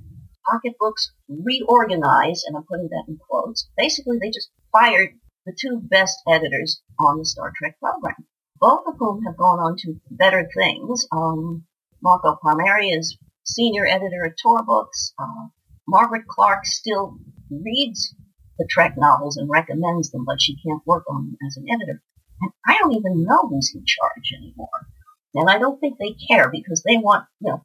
Pocketbooks 0.51 1.13
reorganized, 1.29 2.45
and 2.47 2.57
I'm 2.57 2.65
putting 2.65 2.89
that 2.89 3.05
in 3.09 3.19
quotes. 3.19 3.69
Basically, 3.77 4.19
they 4.19 4.31
just 4.31 4.51
fired 4.73 5.11
the 5.45 5.57
two 5.59 5.81
best 5.83 6.17
editors 6.29 6.83
on 6.99 7.19
the 7.19 7.25
Star 7.25 7.53
Trek 7.57 7.79
program, 7.81 8.27
both 8.61 8.87
of 8.87 8.95
whom 8.99 9.25
have 9.25 9.37
gone 9.37 9.59
on 9.59 9.77
to 9.79 10.01
better 10.11 10.49
things. 10.57 11.07
Um, 11.13 11.67
Marco 12.03 12.39
Palmieri 12.43 12.91
is 12.91 13.19
senior 13.45 13.87
editor 13.87 14.27
at 14.27 14.37
Tor 14.43 14.63
Books. 14.65 15.13
Uh, 15.19 15.49
Margaret 15.87 16.27
Clark 16.29 16.67
still 16.67 17.19
reads 17.51 18.15
the 18.59 18.69
Trek 18.71 18.95
novels 18.97 19.37
and 19.37 19.49
recommends 19.49 20.11
them, 20.11 20.25
but 20.27 20.41
she 20.41 20.57
can't 20.57 20.87
work 20.87 21.05
on 21.09 21.27
them 21.27 21.37
as 21.47 21.57
an 21.57 21.67
editor. 21.71 22.03
And 22.41 22.53
I 22.67 22.79
don't 22.79 22.95
even 22.95 23.25
know 23.25 23.49
who's 23.49 23.73
in 23.75 23.85
charge 23.87 24.33
anymore. 24.37 24.87
And 25.35 25.49
I 25.51 25.59
don't 25.59 25.79
think 25.79 25.99
they 25.99 26.17
care 26.29 26.51
because 26.51 26.83
they 26.83 26.97
want, 26.97 27.27
you 27.41 27.51
know, 27.51 27.65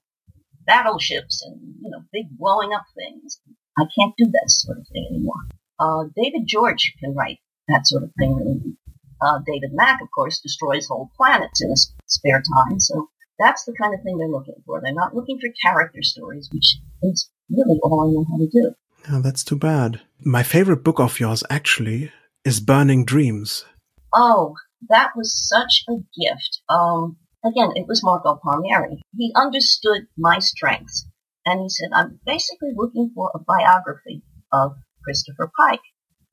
battleships 0.65 1.43
and, 1.46 1.60
you 1.82 1.89
know, 1.89 2.03
big 2.12 2.25
blowing 2.38 2.74
up 2.74 2.86
things. 2.96 3.39
I 3.77 3.84
can't 3.98 4.13
do 4.17 4.25
that 4.25 4.50
sort 4.50 4.77
of 4.77 4.88
thing 4.88 5.08
anymore. 5.12 5.41
Uh, 5.79 6.03
David 6.15 6.43
George 6.46 6.93
can 7.00 7.15
write 7.15 7.39
that 7.67 7.88
sort 7.88 8.03
of 8.03 8.12
thing. 8.17 8.77
Uh, 9.22 9.39
David 9.46 9.72
Mack, 9.74 10.01
of 10.01 10.10
course, 10.12 10.39
destroys 10.39 10.88
whole 10.88 11.10
planets 11.17 11.62
in 11.62 11.70
his 11.70 11.93
spare 12.08 12.41
time. 12.55 12.79
So 12.79 13.10
that's 13.39 13.63
the 13.65 13.74
kind 13.74 13.93
of 13.93 14.01
thing 14.03 14.17
they're 14.17 14.27
looking 14.27 14.62
for. 14.65 14.82
They're 14.82 14.93
not 14.93 15.15
looking 15.15 15.39
for 15.39 15.50
character 15.63 16.03
stories, 16.03 16.50
which 16.53 16.77
is 17.01 17.29
really 17.50 17.79
all 17.82 18.01
I 18.01 18.12
know 18.12 18.25
how 18.29 18.38
to 18.38 18.48
do. 18.48 18.75
Oh, 19.12 19.22
that's 19.22 19.43
too 19.43 19.58
bad. 19.58 20.01
My 20.20 20.43
favorite 20.43 20.84
book 20.84 21.00
of 21.00 21.20
yours, 21.20 21.43
actually, 21.50 22.12
is 22.46 22.60
Burning 22.60 23.05
Dreams. 23.05 23.65
Oh, 24.13 24.55
that 24.89 25.12
was 25.15 25.34
such 25.34 25.84
a 25.89 25.93
gift. 25.93 26.62
Um, 26.70 27.17
Again, 27.46 27.72
it 27.76 27.88
was 27.88 28.04
Marco 28.04 28.40
Palmieri. 28.42 29.02
He 29.18 29.34
understood 29.36 30.08
my 30.18 30.40
strengths. 30.40 31.06
And 31.46 31.62
he 31.62 31.70
said, 31.70 31.90
I'm 31.94 32.22
basically 32.26 32.72
looking 32.74 33.12
for 33.14 33.32
a 33.34 33.40
biography 33.40 34.24
of 34.52 34.78
Christopher 35.04 35.52
Pike. 35.58 35.82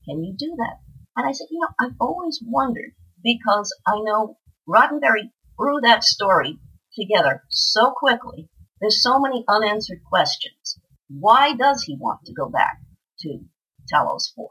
Can 0.04 0.22
you 0.22 0.34
do 0.38 0.54
that? 0.56 0.78
And 1.16 1.26
I 1.26 1.32
said, 1.32 1.48
you 1.50 1.58
know, 1.58 1.68
I've 1.80 1.96
always 2.00 2.40
wondered 2.44 2.92
because 3.22 3.76
I 3.86 3.98
know 3.98 4.38
Roddenberry 4.68 5.32
threw 5.56 5.80
that 5.82 6.04
story 6.04 6.60
together 6.94 7.42
so 7.50 7.92
quickly. 7.96 8.48
There's 8.80 9.02
so 9.02 9.18
many 9.18 9.44
unanswered 9.48 10.04
questions. 10.08 10.78
Why 11.08 11.54
does 11.54 11.82
he 11.82 11.96
want 11.96 12.20
to 12.26 12.32
go 12.32 12.48
back 12.48 12.78
to 13.20 13.40
Talos 13.92 14.32
4? 14.34 14.46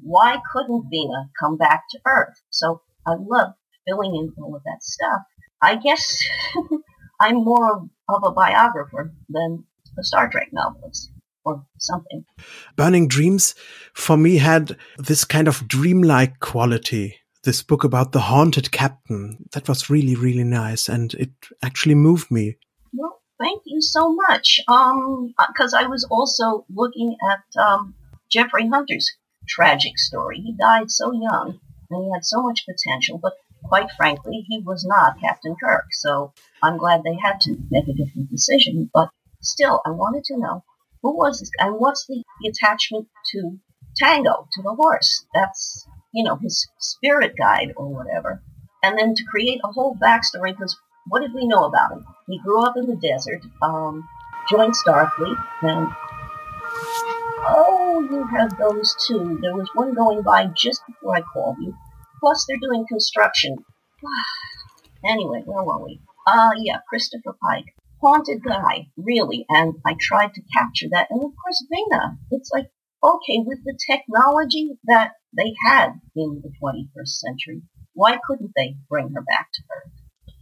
Why 0.00 0.38
couldn't 0.52 0.88
Vina 0.90 1.30
come 1.38 1.56
back 1.56 1.84
to 1.90 2.00
Earth? 2.06 2.40
So 2.50 2.82
I 3.04 3.14
love 3.18 3.54
filling 3.86 4.14
in 4.14 4.32
all 4.42 4.54
of 4.54 4.62
that 4.62 4.82
stuff. 4.82 5.22
I 5.64 5.76
guess 5.76 6.18
I'm 7.20 7.36
more 7.36 7.76
of, 7.76 7.88
of 8.08 8.22
a 8.24 8.32
biographer 8.32 9.12
than 9.28 9.64
a 9.98 10.04
Star 10.04 10.28
Trek 10.28 10.48
novelist 10.52 11.10
or 11.44 11.64
something. 11.78 12.24
Burning 12.76 13.08
Dreams 13.08 13.54
for 13.92 14.16
me 14.16 14.38
had 14.38 14.76
this 14.98 15.24
kind 15.24 15.48
of 15.48 15.68
dreamlike 15.68 16.40
quality. 16.40 17.16
This 17.44 17.62
book 17.62 17.84
about 17.84 18.12
the 18.12 18.20
haunted 18.20 18.72
captain 18.72 19.44
that 19.52 19.68
was 19.68 19.90
really, 19.90 20.14
really 20.14 20.44
nice, 20.44 20.88
and 20.88 21.12
it 21.14 21.30
actually 21.62 21.94
moved 21.94 22.30
me. 22.30 22.56
Well, 22.94 23.20
thank 23.38 23.62
you 23.66 23.82
so 23.82 24.14
much. 24.28 24.60
Um, 24.66 25.34
because 25.48 25.74
I 25.74 25.86
was 25.86 26.06
also 26.10 26.64
looking 26.74 27.16
at 27.30 27.62
um, 27.62 27.94
Jeffrey 28.30 28.66
Hunter's 28.66 29.14
tragic 29.46 29.98
story. 29.98 30.38
He 30.38 30.56
died 30.58 30.90
so 30.90 31.12
young, 31.12 31.60
and 31.90 32.04
he 32.04 32.10
had 32.14 32.24
so 32.24 32.42
much 32.42 32.64
potential, 32.66 33.20
but 33.22 33.34
quite 33.64 33.90
frankly, 33.96 34.44
he 34.48 34.60
was 34.60 34.84
not 34.84 35.20
Captain 35.20 35.56
Kirk. 35.62 35.86
So 35.92 36.32
I'm 36.62 36.78
glad 36.78 37.02
they 37.02 37.16
had 37.16 37.40
to 37.42 37.56
make 37.70 37.88
a 37.88 37.92
different 37.94 38.30
decision. 38.30 38.90
But 38.92 39.10
still, 39.40 39.80
I 39.84 39.90
wanted 39.90 40.24
to 40.24 40.38
know 40.38 40.64
who 41.02 41.16
was 41.16 41.40
this 41.40 41.50
and 41.58 41.76
what's 41.78 42.06
the, 42.06 42.22
the 42.40 42.48
attachment 42.48 43.08
to 43.32 43.58
Tango, 43.96 44.48
to 44.52 44.62
the 44.62 44.74
horse. 44.74 45.26
That's 45.34 45.86
you 46.14 46.22
know, 46.22 46.36
his 46.36 46.68
spirit 46.78 47.34
guide 47.36 47.72
or 47.76 47.88
whatever, 47.88 48.40
and 48.82 48.96
then 48.96 49.14
to 49.14 49.24
create 49.24 49.60
a 49.64 49.72
whole 49.72 49.96
backstory 49.96 50.52
because 50.52 50.78
what 51.08 51.20
did 51.20 51.34
we 51.34 51.46
know 51.46 51.64
about 51.64 51.90
him? 51.90 52.06
He 52.28 52.38
grew 52.38 52.64
up 52.64 52.76
in 52.76 52.86
the 52.86 52.96
desert, 52.96 53.42
um, 53.60 54.08
joined 54.48 54.74
Starfleet, 54.74 55.36
and 55.62 55.88
oh, 57.46 58.06
you 58.08 58.24
have 58.28 58.56
those 58.56 58.94
two. 59.06 59.38
There 59.42 59.56
was 59.56 59.68
one 59.74 59.92
going 59.94 60.22
by 60.22 60.46
just 60.56 60.86
before 60.86 61.16
I 61.16 61.20
called 61.20 61.56
you. 61.60 61.76
Plus, 62.24 62.46
they're 62.48 62.56
doing 62.56 62.86
construction. 62.88 63.54
anyway, 65.04 65.42
where 65.44 65.62
were 65.62 65.84
we? 65.84 66.00
Uh, 66.26 66.52
yeah, 66.56 66.78
Christopher 66.88 67.36
Pike. 67.38 67.76
Haunted 68.00 68.42
guy, 68.42 68.88
really, 68.96 69.44
and 69.50 69.74
I 69.84 69.94
tried 70.00 70.32
to 70.32 70.42
capture 70.56 70.86
that. 70.90 71.08
And 71.10 71.20
of 71.22 71.32
course, 71.36 71.66
Vina. 71.70 72.16
It's 72.30 72.50
like, 72.50 72.70
okay, 73.02 73.44
with 73.44 73.58
the 73.64 73.78
technology 73.90 74.78
that 74.84 75.12
they 75.36 75.52
had 75.66 76.00
in 76.16 76.40
the 76.42 76.50
21st 76.62 77.08
century, 77.08 77.60
why 77.92 78.18
couldn't 78.26 78.52
they 78.56 78.78
bring 78.88 79.10
her 79.12 79.20
back 79.20 79.48
to 79.52 79.62
Earth? 79.76 79.92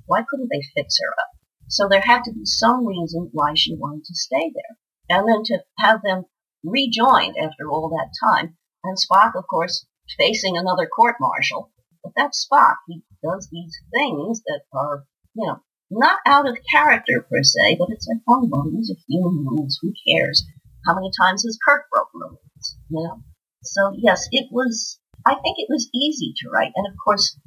Why 0.06 0.22
couldn't 0.22 0.50
they 0.52 0.62
fix 0.76 1.00
her 1.00 1.10
up? 1.20 1.30
So 1.66 1.88
there 1.88 2.02
had 2.02 2.22
to 2.26 2.32
be 2.32 2.44
some 2.44 2.86
reason 2.86 3.30
why 3.32 3.54
she 3.56 3.74
wanted 3.74 4.04
to 4.04 4.14
stay 4.14 4.52
there. 4.54 5.18
And 5.18 5.28
then 5.28 5.42
to 5.46 5.64
have 5.80 6.02
them 6.02 6.26
rejoined 6.62 7.34
after 7.36 7.68
all 7.68 7.88
that 7.88 8.12
time, 8.24 8.56
and 8.84 8.96
Spock, 8.96 9.34
of 9.34 9.48
course, 9.48 9.84
facing 10.18 10.56
another 10.56 10.86
court 10.86 11.16
martial. 11.20 11.72
But 12.02 12.12
that's 12.16 12.47
Spock. 12.47 12.76
He 12.88 13.02
does 13.23 13.49
these 13.50 13.76
things 13.92 14.42
that 14.47 14.62
are, 14.73 15.04
you 15.35 15.47
know, 15.47 15.61
not 15.90 16.21
out 16.26 16.49
of 16.49 16.59
character 16.71 17.26
per 17.28 17.42
se, 17.42 17.76
but 17.78 17.90
it's 17.90 18.06
like, 18.09 18.23
oh, 18.28 18.49
well, 18.50 18.71
these 18.71 18.90
are 18.90 19.00
human 19.09 19.44
rules. 19.47 19.78
Who 19.82 19.92
cares? 20.06 20.44
How 20.87 20.94
many 20.94 21.11
times 21.21 21.44
has 21.44 21.59
Kirk 21.64 21.85
broken 21.92 22.21
the 22.21 22.28
rules? 22.30 22.76
You 22.88 23.04
know? 23.04 23.23
So 23.62 23.92
yes, 23.97 24.26
it 24.32 24.49
was, 24.50 24.99
I 25.26 25.35
think 25.35 25.59
it 25.59 25.68
was 25.68 25.90
easy 25.94 26.35
to 26.38 26.50
write. 26.50 26.73
And 26.75 26.87
of 26.87 26.94
course, 27.04 27.38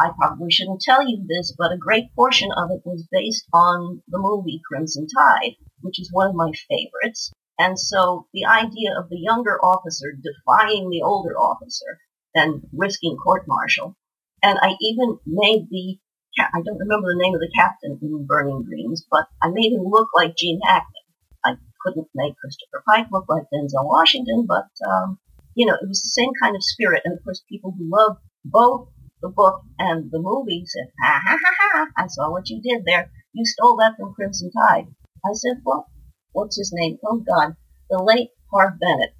I 0.00 0.10
probably 0.16 0.50
shouldn't 0.50 0.80
tell 0.80 1.06
you 1.06 1.26
this, 1.26 1.54
but 1.58 1.72
a 1.72 1.76
great 1.76 2.14
portion 2.14 2.50
of 2.56 2.70
it 2.70 2.82
was 2.84 3.08
based 3.10 3.46
on 3.52 4.02
the 4.08 4.18
movie 4.18 4.62
Crimson 4.66 5.06
Tide, 5.08 5.56
which 5.80 6.00
is 6.00 6.12
one 6.12 6.28
of 6.28 6.36
my 6.36 6.52
favorites. 6.68 7.32
And 7.58 7.78
so 7.78 8.28
the 8.32 8.46
idea 8.46 8.96
of 8.96 9.08
the 9.10 9.18
younger 9.18 9.58
officer 9.62 10.12
defying 10.12 10.88
the 10.88 11.02
older 11.02 11.36
officer 11.36 11.98
and 12.38 12.62
risking 12.72 13.16
court 13.16 13.44
martial. 13.46 13.96
And 14.42 14.58
I 14.62 14.76
even 14.80 15.18
made 15.26 15.66
the, 15.70 15.98
I 16.38 16.62
don't 16.64 16.78
remember 16.78 17.08
the 17.08 17.20
name 17.20 17.34
of 17.34 17.40
the 17.40 17.52
captain 17.56 17.98
in 18.00 18.26
Burning 18.26 18.64
Dreams, 18.64 19.04
but 19.10 19.26
I 19.42 19.48
made 19.50 19.72
him 19.72 19.84
look 19.84 20.08
like 20.14 20.36
Gene 20.36 20.60
Hackman. 20.64 21.06
I 21.44 21.56
couldn't 21.82 22.08
make 22.14 22.36
Christopher 22.36 22.82
Pike 22.88 23.08
look 23.10 23.26
like 23.28 23.50
Denzel 23.52 23.84
Washington, 23.84 24.46
but, 24.46 24.70
um, 24.88 25.18
you 25.54 25.66
know, 25.66 25.74
it 25.74 25.88
was 25.88 26.02
the 26.02 26.10
same 26.10 26.30
kind 26.40 26.54
of 26.54 26.62
spirit. 26.62 27.02
And 27.04 27.18
of 27.18 27.24
course, 27.24 27.42
people 27.48 27.74
who 27.76 27.90
love 27.90 28.18
both 28.44 28.88
the 29.20 29.28
book 29.28 29.62
and 29.78 30.10
the 30.12 30.20
movie 30.20 30.64
said, 30.66 30.92
ha 31.02 31.20
ha 31.24 31.38
ha 31.42 31.54
ha, 31.60 31.86
I 31.96 32.06
saw 32.06 32.30
what 32.30 32.48
you 32.48 32.62
did 32.62 32.84
there. 32.86 33.10
You 33.32 33.44
stole 33.44 33.76
that 33.78 33.96
from 33.98 34.14
Crimson 34.14 34.50
Tide. 34.52 34.86
I 35.26 35.32
said, 35.32 35.62
well, 35.64 35.88
what's 36.32 36.56
his 36.56 36.72
name? 36.72 36.98
Oh 37.04 37.18
God, 37.18 37.56
the 37.90 38.02
late 38.02 38.30
Harve 38.52 38.78
Bennett, 38.78 39.14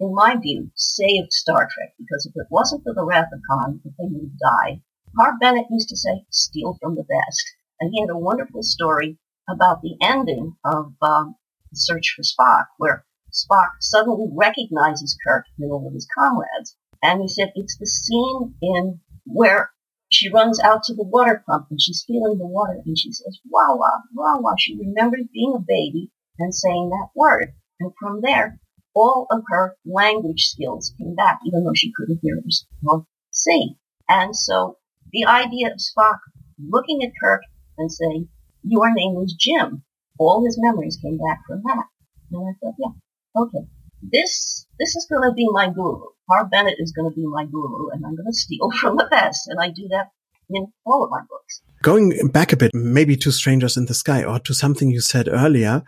in 0.00 0.14
my 0.14 0.36
view, 0.36 0.70
saved 0.74 1.32
Star 1.32 1.68
Trek 1.70 1.94
because 1.98 2.26
if 2.26 2.32
it 2.36 2.46
wasn't 2.50 2.82
for 2.84 2.94
the 2.94 3.04
Wrath 3.04 3.28
of 3.32 3.40
Khan, 3.48 3.80
the 3.84 3.90
thing 3.92 4.12
would 4.12 4.30
have 4.30 4.38
died. 4.38 4.82
Harve 5.18 5.40
Bennett 5.40 5.66
used 5.70 5.88
to 5.88 5.96
say, 5.96 6.24
steal 6.30 6.78
from 6.80 6.94
the 6.94 7.04
best. 7.04 7.56
And 7.80 7.90
he 7.92 8.00
had 8.00 8.10
a 8.10 8.18
wonderful 8.18 8.62
story 8.62 9.18
about 9.48 9.82
the 9.82 9.96
ending 10.02 10.56
of 10.64 10.94
um, 11.02 11.36
The 11.70 11.76
Search 11.76 12.14
for 12.14 12.22
Spock, 12.22 12.66
where 12.78 13.04
Spock 13.32 13.70
suddenly 13.80 14.28
recognizes 14.32 15.18
Kirk 15.26 15.44
and 15.58 15.70
all 15.70 15.86
of 15.86 15.94
his 15.94 16.08
comrades. 16.14 16.76
And 17.02 17.20
he 17.22 17.28
said 17.28 17.52
it's 17.54 17.76
the 17.76 17.86
scene 17.86 18.54
in 18.62 19.00
where 19.24 19.70
she 20.08 20.30
runs 20.30 20.60
out 20.60 20.84
to 20.84 20.94
the 20.94 21.04
water 21.04 21.42
pump 21.46 21.66
and 21.70 21.80
she's 21.80 22.04
feeling 22.06 22.38
the 22.38 22.46
water 22.46 22.80
and 22.84 22.98
she 22.98 23.12
says, 23.12 23.38
wow, 23.50 23.76
wow, 23.76 24.02
wow, 24.14 24.40
wow. 24.40 24.54
She 24.58 24.78
remembers 24.78 25.26
being 25.32 25.54
a 25.56 25.60
baby 25.60 26.10
and 26.38 26.54
saying 26.54 26.90
that 26.90 27.08
word. 27.14 27.52
And 27.80 27.92
from 27.98 28.20
there, 28.22 28.60
all 28.96 29.26
of 29.30 29.42
her 29.48 29.76
language 29.84 30.46
skills 30.46 30.94
came 30.98 31.14
back, 31.14 31.38
even 31.46 31.62
though 31.62 31.74
she 31.76 31.92
couldn't 31.94 32.18
hear 32.22 32.42
or 32.86 33.04
see. 33.30 33.74
And 34.08 34.34
so 34.34 34.78
the 35.12 35.26
idea 35.26 35.68
of 35.68 35.78
Spock 35.78 36.18
looking 36.58 37.02
at 37.04 37.12
Kirk 37.22 37.42
and 37.76 37.92
saying, 37.92 38.28
your 38.64 38.92
name 38.92 39.16
is 39.22 39.36
Jim, 39.38 39.84
all 40.18 40.44
his 40.44 40.58
memories 40.60 40.98
came 41.00 41.18
back 41.18 41.40
from 41.46 41.62
that. 41.66 41.84
And 42.32 42.48
I 42.48 42.52
thought, 42.58 42.74
yeah, 42.78 43.42
okay, 43.42 43.68
this, 44.02 44.66
this 44.80 44.96
is 44.96 45.06
going 45.10 45.28
to 45.28 45.34
be 45.34 45.46
my 45.50 45.68
guru. 45.68 46.00
Harve 46.28 46.50
Bennett 46.50 46.76
is 46.78 46.92
going 46.92 47.10
to 47.10 47.14
be 47.14 47.26
my 47.26 47.44
guru, 47.44 47.90
and 47.90 48.04
I'm 48.04 48.16
going 48.16 48.26
to 48.26 48.32
steal 48.32 48.70
from 48.80 48.96
the 48.96 49.06
best. 49.10 49.46
And 49.46 49.60
I 49.60 49.68
do 49.68 49.86
that 49.90 50.08
in 50.48 50.72
all 50.86 51.04
of 51.04 51.10
my 51.10 51.20
books. 51.28 51.60
Going 51.82 52.28
back 52.32 52.52
a 52.52 52.56
bit, 52.56 52.72
maybe 52.74 53.16
to 53.16 53.30
Strangers 53.30 53.76
in 53.76 53.86
the 53.86 53.94
Sky 53.94 54.24
or 54.24 54.40
to 54.40 54.54
something 54.54 54.90
you 54.90 55.00
said 55.00 55.28
earlier, 55.28 55.84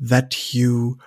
that 0.00 0.52
you 0.52 0.98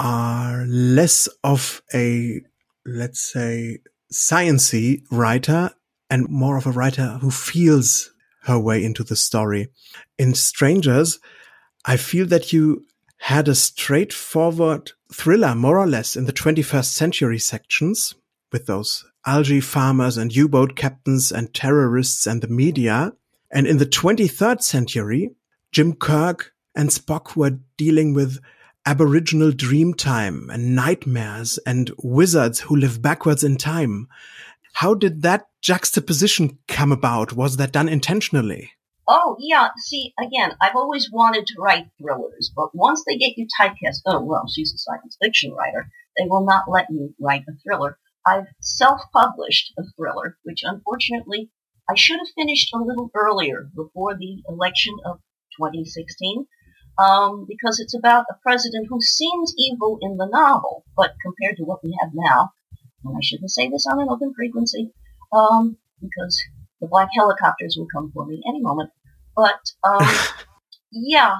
are 0.00 0.64
less 0.66 1.28
of 1.44 1.82
a, 1.94 2.40
let's 2.86 3.20
say, 3.20 3.78
sciency 4.10 5.02
writer 5.12 5.70
and 6.08 6.28
more 6.28 6.56
of 6.56 6.66
a 6.66 6.72
writer 6.72 7.18
who 7.20 7.30
feels 7.30 8.10
her 8.44 8.58
way 8.58 8.82
into 8.82 9.04
the 9.04 9.14
story. 9.14 9.68
In 10.18 10.34
Strangers, 10.34 11.20
I 11.84 11.98
feel 11.98 12.26
that 12.26 12.52
you 12.52 12.86
had 13.18 13.46
a 13.46 13.54
straightforward 13.54 14.92
thriller, 15.12 15.54
more 15.54 15.78
or 15.78 15.86
less, 15.86 16.16
in 16.16 16.24
the 16.24 16.32
21st 16.32 16.86
century 16.86 17.38
sections 17.38 18.14
with 18.50 18.66
those 18.66 19.04
algae 19.26 19.60
farmers 19.60 20.16
and 20.16 20.34
U-boat 20.34 20.74
captains 20.76 21.30
and 21.30 21.52
terrorists 21.52 22.26
and 22.26 22.40
the 22.40 22.48
media. 22.48 23.12
And 23.52 23.66
in 23.66 23.76
the 23.76 23.86
23rd 23.86 24.62
century, 24.62 25.32
Jim 25.72 25.92
Kirk 25.92 26.52
and 26.74 26.88
Spock 26.88 27.36
were 27.36 27.58
dealing 27.76 28.14
with 28.14 28.40
aboriginal 28.90 29.52
dream 29.52 29.94
time 29.94 30.50
and 30.50 30.74
nightmares 30.74 31.60
and 31.64 31.92
wizards 32.02 32.58
who 32.58 32.74
live 32.74 33.00
backwards 33.00 33.44
in 33.44 33.56
time. 33.56 34.08
How 34.72 34.94
did 34.94 35.22
that 35.22 35.46
juxtaposition 35.62 36.58
come 36.66 36.90
about? 36.90 37.32
Was 37.32 37.56
that 37.58 37.70
done 37.70 37.88
intentionally? 37.88 38.72
Oh, 39.06 39.36
yeah. 39.38 39.68
See, 39.76 40.12
again, 40.18 40.56
I've 40.60 40.74
always 40.74 41.08
wanted 41.08 41.46
to 41.46 41.60
write 41.60 41.86
thrillers, 41.98 42.50
but 42.56 42.74
once 42.74 43.04
they 43.06 43.16
get 43.16 43.38
you 43.38 43.46
typecast, 43.60 44.00
oh, 44.06 44.24
well, 44.24 44.48
she's 44.52 44.74
a 44.74 44.78
science 44.78 45.16
fiction 45.22 45.52
writer, 45.52 45.88
they 46.18 46.26
will 46.26 46.44
not 46.44 46.64
let 46.68 46.86
you 46.90 47.14
write 47.20 47.44
a 47.48 47.52
thriller. 47.62 47.96
I've 48.26 48.48
self-published 48.60 49.72
a 49.78 49.84
thriller, 49.94 50.36
which 50.42 50.62
unfortunately 50.64 51.52
I 51.88 51.94
should 51.94 52.18
have 52.18 52.34
finished 52.34 52.74
a 52.74 52.78
little 52.78 53.08
earlier 53.14 53.70
before 53.72 54.16
the 54.16 54.42
election 54.48 54.96
of 55.04 55.20
2016, 55.60 56.46
um, 57.00 57.46
because 57.48 57.80
it's 57.80 57.94
about 57.94 58.26
a 58.30 58.34
president 58.42 58.86
who 58.88 59.00
seems 59.00 59.54
evil 59.56 59.98
in 60.02 60.18
the 60.18 60.26
novel, 60.26 60.84
but 60.96 61.14
compared 61.22 61.56
to 61.56 61.64
what 61.64 61.82
we 61.82 61.96
have 62.00 62.10
now, 62.12 62.52
and 63.04 63.16
I 63.16 63.20
shouldn't 63.22 63.50
say 63.50 63.68
this 63.70 63.86
on 63.90 64.00
an 64.00 64.08
open 64.10 64.34
frequency, 64.34 64.92
um, 65.32 65.78
because 66.00 66.38
the 66.80 66.88
black 66.88 67.08
helicopters 67.14 67.76
will 67.78 67.88
come 67.92 68.10
for 68.12 68.26
me 68.26 68.42
any 68.46 68.60
moment. 68.60 68.90
But 69.34 69.60
um, 69.82 70.06
yeah, 70.92 71.38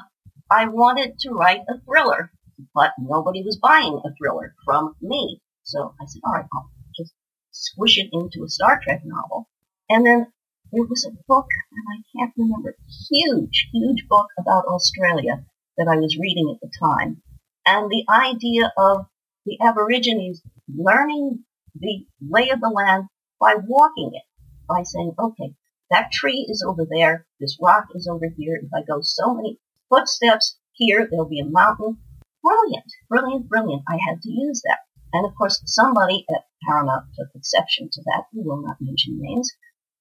I 0.51 0.66
wanted 0.66 1.18
to 1.20 1.31
write 1.31 1.61
a 1.68 1.79
thriller, 1.81 2.33
but 2.75 2.92
nobody 2.99 3.42
was 3.42 3.59
buying 3.59 4.01
a 4.03 4.14
thriller 4.16 4.55
from 4.64 4.94
me. 5.03 5.42
So 5.62 5.94
I 6.01 6.07
said, 6.07 6.20
all 6.25 6.33
right, 6.33 6.46
I'll 6.55 6.70
just 6.96 7.12
squish 7.51 7.99
it 7.99 8.09
into 8.12 8.44
a 8.44 8.49
Star 8.49 8.81
Trek 8.83 9.03
novel. 9.05 9.49
And 9.90 10.07
then 10.07 10.27
there 10.73 10.85
was 10.85 11.05
a 11.05 11.16
book, 11.29 11.49
and 11.73 11.85
I 11.92 12.03
can't 12.16 12.33
remember, 12.38 12.77
huge, 13.11 13.68
huge 13.73 14.07
book 14.09 14.29
about 14.38 14.64
Australia 14.64 15.44
that 15.81 15.88
I 15.90 15.97
was 15.97 16.19
reading 16.21 16.55
at 16.55 16.61
the 16.61 16.71
time. 16.79 17.23
And 17.66 17.90
the 17.90 18.05
idea 18.12 18.71
of 18.77 19.07
the 19.47 19.59
Aborigines 19.62 20.43
learning 20.69 21.45
the 21.75 22.05
lay 22.21 22.51
of 22.51 22.61
the 22.61 22.69
land 22.69 23.05
by 23.40 23.55
walking 23.66 24.11
it, 24.12 24.23
by 24.69 24.83
saying, 24.83 25.14
okay, 25.19 25.55
that 25.90 26.12
tree 26.12 26.47
is 26.49 26.64
over 26.66 26.87
there, 26.88 27.27
this 27.40 27.57
rock 27.61 27.87
is 27.95 28.07
over 28.07 28.27
here. 28.37 28.61
If 28.62 28.69
I 28.75 28.85
go 28.87 28.99
so 29.01 29.35
many 29.35 29.59
footsteps 29.88 30.59
here, 30.73 31.09
there'll 31.11 31.29
be 31.29 31.40
a 31.40 31.49
mountain. 31.49 31.97
Brilliant, 32.43 32.93
brilliant, 33.09 33.49
brilliant. 33.49 33.83
I 33.88 33.99
had 34.07 34.21
to 34.21 34.31
use 34.31 34.62
that. 34.66 34.81
And 35.12 35.27
of 35.27 35.35
course, 35.35 35.62
somebody 35.64 36.27
at 36.31 36.45
Paramount 36.69 37.07
took 37.19 37.29
exception 37.35 37.88
to 37.90 38.03
that. 38.07 38.25
We 38.35 38.43
will 38.43 38.62
not 38.62 38.77
mention 38.81 39.19
names. 39.19 39.51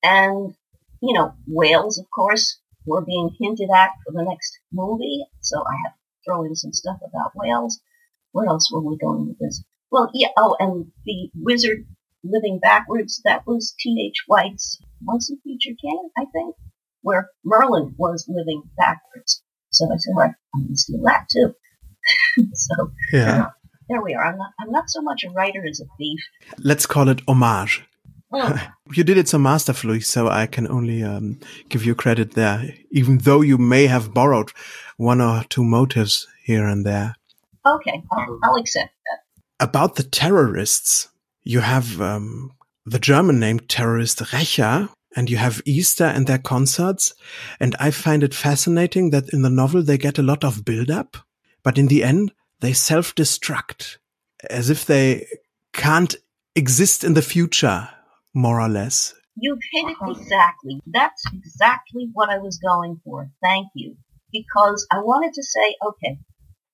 And, 0.03 0.53
you 1.01 1.13
know, 1.13 1.33
whales, 1.47 1.97
of 1.97 2.05
course, 2.13 2.59
were 2.89 3.05
being 3.05 3.29
hinted 3.39 3.69
at 3.73 3.91
for 4.03 4.11
the 4.11 4.27
next 4.27 4.59
movie. 4.73 5.23
So 5.41 5.59
I 5.59 5.75
have 5.85 5.93
to 5.93 5.99
throw 6.25 6.43
in 6.43 6.55
some 6.55 6.73
stuff 6.73 6.97
about 7.07 7.31
whales. 7.35 7.79
Where 8.31 8.47
else 8.47 8.71
were 8.71 8.81
we 8.81 8.97
going 8.97 9.27
with 9.27 9.39
this? 9.39 9.63
Well, 9.91 10.09
yeah, 10.13 10.29
oh, 10.37 10.55
and 10.59 10.91
the 11.05 11.29
wizard 11.35 11.85
living 12.23 12.59
backwards, 12.59 13.21
that 13.25 13.47
was 13.47 13.73
T.H. 13.79 14.23
White's 14.27 14.79
Once 15.01 15.29
and 15.29 15.39
Future 15.41 15.75
King, 15.81 16.09
I 16.17 16.25
think, 16.33 16.55
where 17.01 17.29
Merlin 17.43 17.95
was 17.97 18.25
living 18.27 18.63
backwards. 18.77 19.41
So 19.71 19.85
I 19.85 19.97
said, 19.97 20.13
right, 20.17 20.31
I'm 20.53 20.63
going 20.63 20.73
to 20.73 20.77
steal 20.77 21.01
that 21.03 21.27
too. 21.31 21.53
so 22.53 22.91
yeah. 23.13 23.43
Uh, 23.45 23.49
there 23.87 24.01
we 24.01 24.13
are. 24.13 24.23
I'm 24.23 24.37
not, 24.37 24.51
I'm 24.59 24.71
not 24.71 24.89
so 24.89 25.01
much 25.01 25.23
a 25.23 25.31
writer 25.31 25.65
as 25.67 25.79
a 25.79 25.85
thief. 25.97 26.19
Let's 26.59 26.85
call 26.85 27.09
it 27.09 27.21
homage. 27.27 27.83
You 28.91 29.03
did 29.03 29.17
it 29.17 29.29
so 29.29 29.37
masterfully, 29.37 29.99
so 29.99 30.27
I 30.27 30.47
can 30.47 30.67
only 30.67 31.03
um, 31.03 31.39
give 31.69 31.85
you 31.85 31.93
credit 31.93 32.33
there, 32.33 32.73
even 32.91 33.19
though 33.19 33.41
you 33.41 33.57
may 33.57 33.85
have 33.85 34.13
borrowed 34.13 34.51
one 34.97 35.21
or 35.21 35.43
two 35.49 35.63
motives 35.63 36.27
here 36.43 36.67
and 36.67 36.83
there. 36.85 37.15
Okay, 37.65 38.01
I'll, 38.11 38.39
I'll 38.43 38.55
accept 38.55 38.93
that. 39.05 39.63
About 39.63 39.95
the 39.95 40.03
terrorists, 40.03 41.09
you 41.43 41.59
have 41.59 42.01
um, 42.01 42.51
the 42.85 42.99
German 42.99 43.39
name 43.39 43.59
terrorist 43.59 44.19
Rächer, 44.19 44.89
and 45.15 45.29
you 45.29 45.37
have 45.37 45.61
Easter 45.65 46.05
and 46.05 46.27
their 46.27 46.37
concerts. 46.37 47.13
And 47.59 47.75
I 47.79 47.91
find 47.91 48.23
it 48.23 48.33
fascinating 48.33 49.09
that 49.11 49.29
in 49.33 49.41
the 49.41 49.49
novel 49.49 49.83
they 49.83 49.97
get 49.97 50.19
a 50.19 50.23
lot 50.23 50.43
of 50.43 50.65
build 50.65 50.89
up, 50.89 51.17
but 51.63 51.77
in 51.77 51.87
the 51.87 52.03
end 52.03 52.31
they 52.59 52.73
self 52.73 53.15
destruct 53.15 53.97
as 54.49 54.69
if 54.69 54.85
they 54.85 55.27
can't 55.73 56.15
exist 56.55 57.03
in 57.03 57.13
the 57.13 57.21
future, 57.21 57.89
more 58.33 58.61
or 58.61 58.69
less. 58.69 59.13
You've 59.35 59.59
hit 59.71 59.89
it 59.89 59.97
exactly. 60.01 60.81
That's 60.85 61.23
exactly 61.33 62.09
what 62.13 62.29
I 62.29 62.39
was 62.39 62.57
going 62.57 62.99
for. 63.03 63.29
Thank 63.41 63.67
you. 63.75 63.97
Because 64.31 64.85
I 64.91 64.99
wanted 64.99 65.33
to 65.33 65.43
say, 65.43 65.75
okay, 65.87 66.19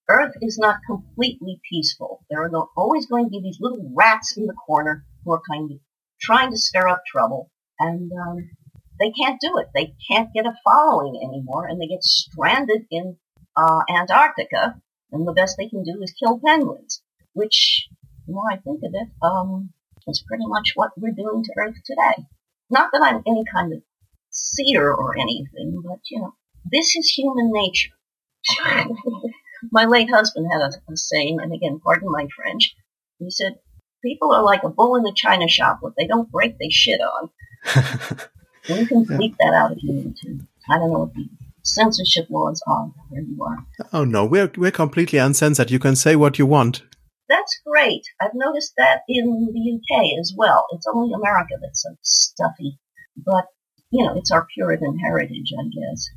Earth 0.10 0.34
is 0.41 0.58
not 0.58 0.80
completely 0.86 1.60
peaceful. 1.70 2.24
There 2.30 2.44
are 2.44 2.68
always 2.76 3.06
going 3.08 3.26
to 3.26 3.30
be 3.30 3.41
these 3.41 3.60
little 3.60 3.91
rats 3.96 4.36
in 4.38 4.46
the 4.46 4.54
corner 4.54 5.06
who 5.24 5.34
are 5.34 5.41
kind 5.50 5.72
of 5.72 5.78
trying 6.20 6.52
to 6.52 6.58
stir 6.58 6.88
up 6.88 7.04
trouble, 7.08 7.52
and 7.80 8.12
um, 8.12 8.50
they 9.00 9.12
can't 9.12 9.39
do 9.41 9.58
it. 9.58 9.68
They 9.74 9.96
can't 10.10 10.34
get 10.34 10.46
a 10.46 10.54
following 10.63 11.20
anymore, 11.24 11.68
and 11.68 11.80
they 11.80 11.88
get 11.88 12.04
stranded 12.04 12.86
in 12.91 13.18
uh, 13.56 13.82
Antarctica, 13.89 14.82
and 15.12 15.28
the 15.28 15.34
best 15.34 15.56
they 15.58 15.70
can 15.70 15.84
do 15.84 16.02
is 16.02 16.13
kill 16.13 16.39
penguins, 16.44 17.02
which, 17.34 17.88
the 18.28 18.34
more 18.34 18.52
I 18.52 18.58
think 18.58 18.82
of 18.84 18.91
it, 18.94 19.08
um, 19.22 19.72
is 20.08 20.24
pretty 20.28 20.46
much 20.48 20.72
what 20.76 20.91
we're 20.98 21.12
doing 21.12 21.44
to 21.44 21.54
Earth 21.58 21.76
today. 21.86 22.26
Not 22.70 22.91
that 22.91 23.02
I'm 23.02 23.24
any 23.28 23.44
kind 23.52 23.74
of 23.74 23.82
seer 24.30 24.91
or 24.91 25.18
anything, 25.18 25.82
but, 25.84 26.00
you 26.10 26.20
know, 26.20 26.34
this 26.72 26.96
is 26.96 27.10
human 27.10 27.52
nature. 27.52 27.91
my 29.72 29.86
late 29.86 30.10
husband 30.10 30.48
had 30.52 30.62
a, 30.62 30.91
a 30.91 30.98
saying, 30.98 31.39
and 31.41 31.54
again, 31.54 31.80
pardon 31.84 32.12
my 32.12 32.28
French. 32.36 32.76
He 33.20 33.30
said, 33.30 33.60
people 34.04 34.32
are 34.34 34.44
like 34.44 34.63
a 34.63 34.70
bull 34.70 34.96
in 34.96 35.06
a 35.06 35.13
china 35.13 35.48
shop. 35.48 35.78
What 35.82 35.94
they 35.98 36.08
don't 36.08 36.32
break, 36.32 36.58
they 36.58 36.70
shit 36.70 37.02
on. 37.02 37.30
you 38.68 38.86
can 38.88 39.06
bleep 39.06 39.36
that 39.39 39.54
out 39.54 39.72
if 39.72 39.84
you 39.84 39.94
need 39.94 40.15
to. 40.18 40.39
I 40.70 40.78
don't 40.78 40.91
know 40.91 41.00
what 41.00 41.13
the 41.13 41.28
censorship 41.63 42.28
laws 42.30 42.62
are 42.68 42.91
where 43.10 43.22
you 43.22 43.44
are. 43.44 43.65
Oh 43.91 44.06
no, 44.06 44.26
we're 44.26 44.52
we're 44.56 44.72
completely 44.72 45.20
uncensored. 45.20 45.72
You 45.72 45.80
can 45.80 45.96
say 45.96 46.15
what 46.15 46.38
you 46.38 46.46
want. 46.46 46.84
That's 47.28 47.60
great. 47.66 48.04
I've 48.22 48.36
noticed 48.36 48.74
that 48.78 49.02
in 49.10 49.52
the 49.54 49.80
UK 49.80 50.20
as 50.20 50.34
well. 50.38 50.68
It's 50.72 50.86
only 50.88 51.14
America 51.14 51.56
that's 51.60 51.82
so 51.82 51.96
stuffy. 52.02 52.78
But, 53.18 53.48
you 53.90 54.06
know, 54.06 54.16
it's 54.18 54.32
our 54.32 54.46
Puritan 54.54 55.00
heritage, 55.00 55.52
I 55.58 55.64
guess. 55.64 56.10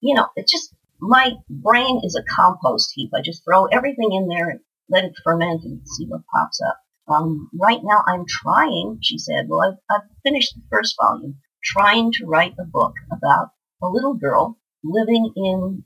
You 0.00 0.14
know, 0.14 0.28
it's 0.36 0.52
just, 0.52 0.74
my 1.00 1.32
brain 1.50 2.00
is 2.04 2.14
a 2.14 2.22
compost 2.34 2.92
heap. 2.94 3.10
I 3.14 3.22
just 3.22 3.42
throw 3.44 3.66
everything 3.66 4.12
in 4.12 4.28
there 4.28 4.48
and 4.50 4.60
let 4.88 5.04
it 5.04 5.16
ferment 5.24 5.64
and 5.64 5.80
see 5.88 6.06
what 6.06 6.22
pops 6.32 6.60
up. 6.60 6.78
Um, 7.08 7.50
right 7.52 7.80
now 7.82 8.02
I'm 8.06 8.24
trying, 8.26 8.98
she 9.02 9.18
said, 9.18 9.46
well, 9.48 9.60
I've, 9.60 9.78
I've 9.90 10.08
finished 10.22 10.54
the 10.54 10.62
first 10.70 10.96
volume, 11.00 11.36
trying 11.62 12.12
to 12.12 12.26
write 12.26 12.54
a 12.58 12.64
book 12.64 12.94
about 13.10 13.50
a 13.82 13.88
little 13.88 14.14
girl 14.14 14.58
living 14.82 15.32
in 15.36 15.82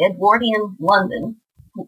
Edwardian 0.00 0.76
London 0.78 1.41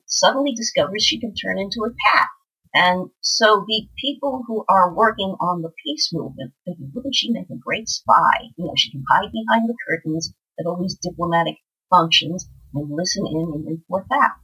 suddenly 0.07 0.53
discovers 0.53 1.05
she 1.05 1.21
can 1.21 1.35
turn 1.35 1.59
into 1.59 1.85
a 1.85 1.95
cat. 2.11 2.29
And 2.75 3.11
so 3.21 3.65
the 3.69 3.89
people 4.01 4.43
who 4.47 4.65
are 4.69 4.93
working 4.93 5.37
on 5.41 5.63
the 5.63 5.71
peace 5.85 6.11
movement 6.13 6.53
think, 6.65 6.79
wouldn't 6.93 7.15
she 7.15 7.31
make 7.31 7.49
a 7.51 7.57
great 7.57 7.89
spy? 7.89 8.51
You 8.57 8.67
know, 8.67 8.75
she 8.77 8.91
can 8.91 9.05
hide 9.09 9.31
behind 9.31 9.69
the 9.69 9.77
curtains 9.89 10.35
at 10.59 10.67
all 10.67 10.81
these 10.81 10.99
diplomatic 10.99 11.57
functions 11.89 12.49
and 12.75 12.91
listen 12.91 13.27
in 13.27 13.53
and 13.55 13.67
report 13.67 14.09
back. 14.09 14.37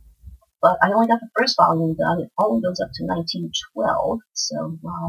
But 0.62 0.78
I 0.82 0.92
only 0.92 1.08
got 1.08 1.20
the 1.20 1.30
first 1.36 1.56
volume 1.56 1.96
done. 1.96 2.20
It 2.20 2.30
only 2.38 2.60
goes 2.62 2.80
up 2.80 2.90
to 2.94 3.04
1912. 3.04 4.20
So, 4.34 4.78
uh, 4.84 5.08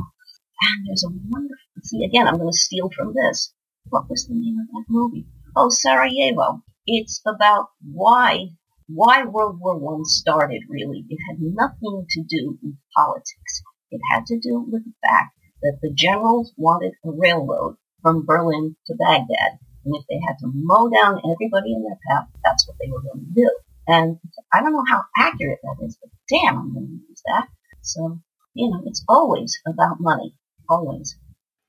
and 0.62 0.88
there's 0.88 1.04
a 1.04 1.10
wonderful, 1.10 1.58
see, 1.84 2.04
again, 2.04 2.28
I'm 2.28 2.38
going 2.38 2.52
to 2.52 2.58
steal 2.58 2.90
from 2.96 3.14
this. 3.14 3.54
What 3.90 4.10
was 4.10 4.28
the 4.28 4.36
name 4.36 4.58
of 4.60 4.68
that 4.68 4.86
movie? 4.90 5.28
Oh, 5.56 5.70
Sarajevo. 5.70 6.64
It's 6.88 7.22
about 7.28 7.68
why, 7.84 8.50
why 8.94 9.24
World 9.24 9.60
War 9.60 9.78
One 9.78 10.06
started, 10.06 10.64
really. 10.70 11.06
It 11.10 11.20
had 11.30 11.40
nothing 11.40 12.06
to 12.10 12.24
do 12.24 12.58
with 12.62 12.76
politics. 12.96 13.62
It 13.92 14.02
had 14.12 14.26
to 14.28 14.40
do 14.40 14.66
with 14.70 14.84
the 14.86 14.94
fact 15.02 15.36
that 15.62 15.80
the 15.82 15.94
generals 15.94 16.54
wanted 16.58 16.94
a 17.06 17.12
railroad 17.12 17.76
from 18.02 18.26
Berlin 18.26 18.76
to 18.88 18.96
Baghdad. 18.96 19.60
And 19.86 19.96
if 19.96 20.06
they 20.10 20.20
had 20.26 20.38
to 20.40 20.52
mow 20.54 20.90
down 20.90 21.22
everybody 21.32 21.74
in 21.74 21.84
their 21.84 21.98
path, 22.10 22.28
that's 22.44 22.68
what 22.68 22.78
they 22.80 22.90
were 22.92 23.02
going 23.02 23.26
to 23.26 23.42
do. 23.42 23.52
And 23.88 24.18
I 24.54 24.62
don't 24.62 24.74
know 24.74 24.86
how 24.88 25.04
accurate 25.18 25.60
that 25.64 25.86
is, 25.86 25.98
but 26.02 26.12
damn, 26.30 26.58
I'm 26.58 26.74
going 26.74 26.88
to 26.88 27.10
use 27.10 27.22
that. 27.26 27.48
So, 27.82 28.20
you 28.54 28.70
know, 28.70 28.82
it's 28.86 29.04
always 29.08 29.60
about 29.68 29.98
money. 30.00 30.36
Always. 30.70 31.18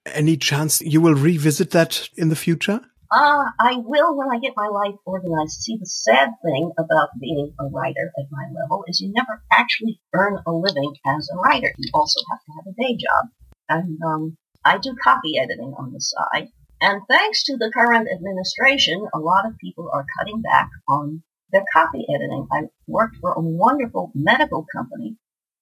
Any 0.06 0.36
chance 0.36 0.80
you 0.80 1.00
will 1.00 1.14
revisit 1.14 1.70
that 1.70 2.08
in 2.16 2.28
the 2.28 2.36
future? 2.36 2.80
Uh, 3.12 3.44
I 3.60 3.76
will 3.76 4.16
when 4.16 4.30
I 4.30 4.38
get 4.38 4.56
my 4.56 4.68
life 4.68 4.94
organized. 5.04 5.60
See, 5.60 5.76
the 5.76 5.84
sad 5.84 6.30
thing 6.42 6.72
about 6.78 7.10
being 7.20 7.52
a 7.60 7.66
writer 7.66 8.10
at 8.18 8.24
my 8.30 8.48
level 8.58 8.84
is 8.88 9.00
you 9.00 9.12
never 9.12 9.42
actually 9.52 10.00
earn 10.14 10.38
a 10.46 10.52
living 10.52 10.94
as 11.06 11.28
a 11.30 11.36
writer. 11.36 11.74
You 11.76 11.90
also 11.92 12.20
have 12.30 12.40
to 12.40 12.52
have 12.56 12.72
a 12.72 12.82
day 12.82 12.96
job. 12.96 13.28
And 13.68 13.98
um, 14.02 14.38
I 14.64 14.78
do 14.78 14.96
copy 15.04 15.38
editing 15.38 15.74
on 15.76 15.92
the 15.92 16.00
side. 16.00 16.48
And 16.80 17.02
thanks 17.06 17.44
to 17.44 17.58
the 17.58 17.70
current 17.70 18.08
administration, 18.10 19.06
a 19.12 19.18
lot 19.18 19.46
of 19.46 19.58
people 19.58 19.90
are 19.92 20.06
cutting 20.18 20.40
back 20.40 20.70
on 20.88 21.22
their 21.52 21.64
copy 21.70 22.06
editing. 22.08 22.48
I 22.50 22.62
worked 22.86 23.16
for 23.20 23.32
a 23.32 23.40
wonderful 23.40 24.10
medical 24.14 24.64
company 24.74 25.16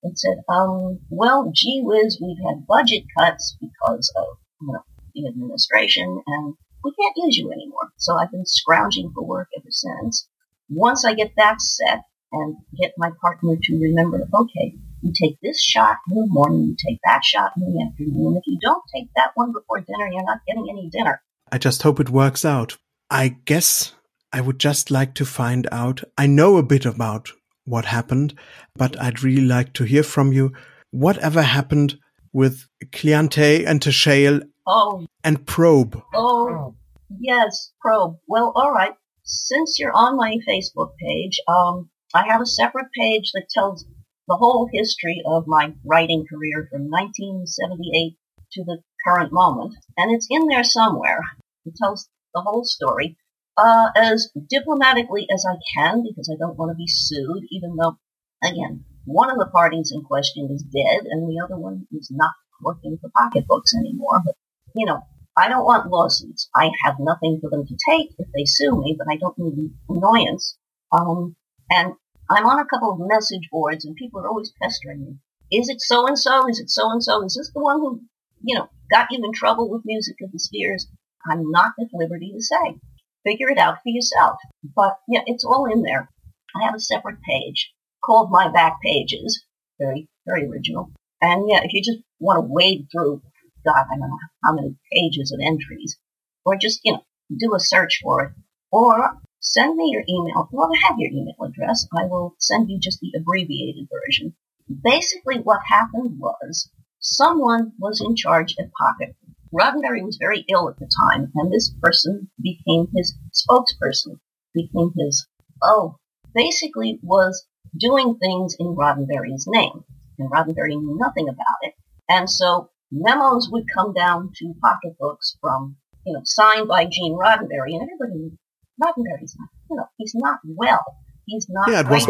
that 0.04 0.16
said, 0.16 0.38
um, 0.48 1.00
well, 1.10 1.50
gee 1.52 1.82
whiz, 1.82 2.20
we've 2.22 2.46
had 2.46 2.66
budget 2.66 3.04
cuts 3.18 3.56
because 3.60 4.12
of 4.16 4.38
you 4.60 4.72
know, 4.72 4.84
the 5.14 5.26
administration 5.26 6.22
and 6.26 6.54
we 6.84 6.92
can't 6.98 7.16
use 7.16 7.36
you 7.36 7.52
anymore. 7.52 7.90
So 7.96 8.16
I've 8.16 8.30
been 8.30 8.46
scrounging 8.46 9.12
for 9.14 9.24
work 9.24 9.48
ever 9.56 9.70
since. 9.70 10.28
Once 10.68 11.04
I 11.04 11.14
get 11.14 11.32
that 11.36 11.60
set 11.60 12.02
and 12.32 12.56
get 12.80 12.92
my 12.96 13.10
partner 13.20 13.56
to 13.60 13.78
remember, 13.78 14.26
okay, 14.34 14.74
you 15.02 15.12
take 15.20 15.38
this 15.42 15.62
shot 15.62 15.96
in 16.10 16.16
the 16.16 16.26
morning, 16.28 16.68
you 16.68 16.76
take 16.88 17.00
that 17.04 17.24
shot 17.24 17.52
in 17.56 17.72
the 17.72 17.82
afternoon. 17.82 18.36
If 18.36 18.46
you 18.46 18.58
don't 18.60 18.82
take 18.94 19.08
that 19.16 19.32
one 19.34 19.52
before 19.52 19.80
dinner, 19.80 20.08
you're 20.10 20.24
not 20.24 20.40
getting 20.46 20.68
any 20.70 20.88
dinner. 20.90 21.22
I 21.50 21.58
just 21.58 21.82
hope 21.82 21.98
it 22.00 22.10
works 22.10 22.44
out. 22.44 22.76
I 23.10 23.36
guess 23.44 23.94
I 24.32 24.40
would 24.40 24.60
just 24.60 24.90
like 24.90 25.14
to 25.14 25.24
find 25.24 25.66
out. 25.72 26.02
I 26.16 26.26
know 26.26 26.56
a 26.56 26.62
bit 26.62 26.86
about 26.86 27.30
what 27.64 27.86
happened, 27.86 28.34
but 28.76 29.00
I'd 29.00 29.22
really 29.22 29.42
like 29.42 29.72
to 29.74 29.84
hear 29.84 30.02
from 30.02 30.32
you. 30.32 30.52
Whatever 30.90 31.42
happened 31.42 31.98
with 32.32 32.66
Cliente 32.92 33.66
and 33.66 33.80
Teshale 33.80 34.42
Oh, 34.72 35.04
and 35.24 35.44
Probe? 35.46 36.00
oh, 36.14 36.76
yes, 37.18 37.72
probe. 37.80 38.18
Well, 38.28 38.52
all 38.54 38.70
right. 38.70 38.92
Since 39.24 39.80
you're 39.80 39.92
on 39.92 40.16
my 40.16 40.36
Facebook 40.48 40.92
page, 40.96 41.40
um, 41.48 41.90
I 42.14 42.24
have 42.28 42.40
a 42.40 42.46
separate 42.46 42.92
page 42.96 43.32
that 43.34 43.48
tells 43.50 43.84
the 44.28 44.36
whole 44.36 44.68
history 44.72 45.22
of 45.26 45.48
my 45.48 45.74
writing 45.84 46.24
career 46.24 46.68
from 46.70 46.82
1978 46.88 48.16
to 48.52 48.64
the 48.64 48.78
current 49.04 49.32
moment, 49.32 49.74
and 49.96 50.14
it's 50.14 50.28
in 50.30 50.46
there 50.46 50.62
somewhere. 50.62 51.20
It 51.66 51.74
tells 51.76 52.08
the 52.32 52.42
whole 52.42 52.64
story 52.64 53.16
uh, 53.58 53.88
as 53.96 54.30
diplomatically 54.48 55.26
as 55.34 55.44
I 55.44 55.56
can 55.74 56.04
because 56.06 56.30
I 56.32 56.38
don't 56.38 56.56
want 56.56 56.70
to 56.70 56.76
be 56.76 56.86
sued, 56.86 57.42
even 57.50 57.74
though, 57.74 57.98
again, 58.40 58.84
one 59.04 59.32
of 59.32 59.38
the 59.38 59.50
parties 59.52 59.90
in 59.92 60.02
question 60.04 60.48
is 60.52 60.62
dead 60.62 61.06
and 61.10 61.28
the 61.28 61.42
other 61.44 61.58
one 61.58 61.88
is 61.90 62.08
not 62.12 62.34
working 62.62 62.98
for 63.00 63.10
pocketbooks 63.16 63.74
anymore. 63.74 64.22
But, 64.24 64.36
you 64.74 64.86
know, 64.86 65.00
I 65.36 65.48
don't 65.48 65.64
want 65.64 65.90
lawsuits. 65.90 66.48
I 66.54 66.70
have 66.84 66.96
nothing 66.98 67.38
for 67.40 67.50
them 67.50 67.66
to 67.66 67.76
take 67.88 68.10
if 68.18 68.28
they 68.34 68.44
sue 68.44 68.80
me, 68.80 68.96
but 68.98 69.06
I 69.10 69.16
don't 69.16 69.38
need 69.38 69.70
annoyance. 69.88 70.56
Um, 70.92 71.36
and 71.70 71.94
I'm 72.28 72.46
on 72.46 72.60
a 72.60 72.66
couple 72.66 72.92
of 72.92 73.08
message 73.08 73.48
boards 73.50 73.84
and 73.84 73.96
people 73.96 74.20
are 74.20 74.28
always 74.28 74.52
pestering 74.60 75.04
me. 75.04 75.18
Is 75.50 75.68
it 75.68 75.80
so 75.80 76.06
and 76.06 76.18
so? 76.18 76.48
Is 76.48 76.60
it 76.60 76.70
so 76.70 76.90
and 76.90 77.02
so? 77.02 77.24
Is 77.24 77.36
this 77.36 77.50
the 77.54 77.60
one 77.60 77.80
who, 77.80 78.02
you 78.42 78.56
know, 78.56 78.68
got 78.90 79.08
you 79.10 79.18
in 79.22 79.32
trouble 79.32 79.68
with 79.68 79.82
Music 79.84 80.16
of 80.22 80.30
the 80.32 80.38
Spheres? 80.38 80.86
I'm 81.28 81.50
not 81.50 81.72
at 81.80 81.88
liberty 81.92 82.32
to 82.32 82.42
say. 82.42 82.78
Figure 83.24 83.50
it 83.50 83.58
out 83.58 83.76
for 83.82 83.88
yourself. 83.90 84.38
But 84.76 84.98
yeah, 85.08 85.22
it's 85.26 85.44
all 85.44 85.66
in 85.70 85.82
there. 85.82 86.08
I 86.54 86.64
have 86.64 86.74
a 86.74 86.80
separate 86.80 87.20
page 87.22 87.72
called 88.04 88.30
My 88.30 88.50
Back 88.50 88.80
Pages. 88.82 89.44
Very, 89.78 90.08
very 90.26 90.46
original. 90.46 90.90
And 91.20 91.48
yeah, 91.48 91.60
if 91.64 91.72
you 91.72 91.82
just 91.82 91.98
want 92.18 92.38
to 92.38 92.52
wade 92.52 92.86
through, 92.92 93.22
God, 93.64 93.86
I 93.90 93.96
don't 93.96 94.10
know 94.10 94.18
how 94.44 94.52
many 94.54 94.76
pages 94.92 95.32
of 95.32 95.40
entries, 95.44 95.98
or 96.44 96.56
just, 96.56 96.80
you 96.84 96.94
know, 96.94 97.04
do 97.36 97.54
a 97.54 97.60
search 97.60 98.00
for 98.02 98.24
it, 98.24 98.32
or 98.70 99.18
send 99.40 99.76
me 99.76 99.90
your 99.92 100.04
email. 100.08 100.48
Well, 100.52 100.70
I 100.74 100.88
have 100.88 100.98
your 100.98 101.10
email 101.10 101.36
address. 101.44 101.86
I 101.96 102.06
will 102.06 102.34
send 102.38 102.70
you 102.70 102.78
just 102.80 103.00
the 103.00 103.12
abbreviated 103.18 103.88
version. 103.90 104.34
Basically 104.82 105.38
what 105.38 105.60
happened 105.66 106.18
was 106.18 106.70
someone 107.00 107.72
was 107.78 108.00
in 108.00 108.14
charge 108.16 108.54
at 108.58 108.70
Pocket 108.72 109.16
Roddenberry 109.52 110.04
was 110.04 110.16
very 110.16 110.44
ill 110.48 110.68
at 110.68 110.78
the 110.78 110.88
time, 111.08 111.32
and 111.34 111.52
this 111.52 111.74
person 111.82 112.30
became 112.40 112.86
his 112.94 113.16
spokesperson, 113.34 114.20
became 114.54 114.92
his, 114.96 115.26
oh, 115.62 115.96
basically 116.34 117.00
was 117.02 117.46
doing 117.76 118.16
things 118.16 118.54
in 118.58 118.76
Roddenberry's 118.76 119.46
name. 119.48 119.84
And 120.18 120.30
Roddenberry 120.30 120.78
knew 120.78 120.96
nothing 120.96 121.28
about 121.28 121.58
it. 121.62 121.74
And 122.08 122.30
so 122.30 122.70
memos 122.90 123.48
would 123.50 123.64
come 123.72 123.92
down 123.92 124.32
to 124.36 124.54
pocketbooks 124.60 125.36
from, 125.40 125.76
you 126.04 126.12
know, 126.12 126.22
signed 126.24 126.68
by 126.68 126.86
Gene 126.86 127.14
Roddenberry, 127.14 127.74
and 127.74 127.82
everybody 127.82 128.18
knew 128.18 128.38
Roddenberry's 128.82 129.36
not, 129.38 129.48
you 129.70 129.76
know, 129.76 129.86
he's 129.96 130.14
not 130.14 130.38
well. 130.44 130.84
He's 131.26 131.46
not 131.48 131.70
yeah, 131.70 131.80
it 131.80 131.88
was 131.88 132.08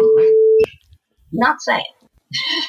not 1.31 1.61
saying. 1.61 1.85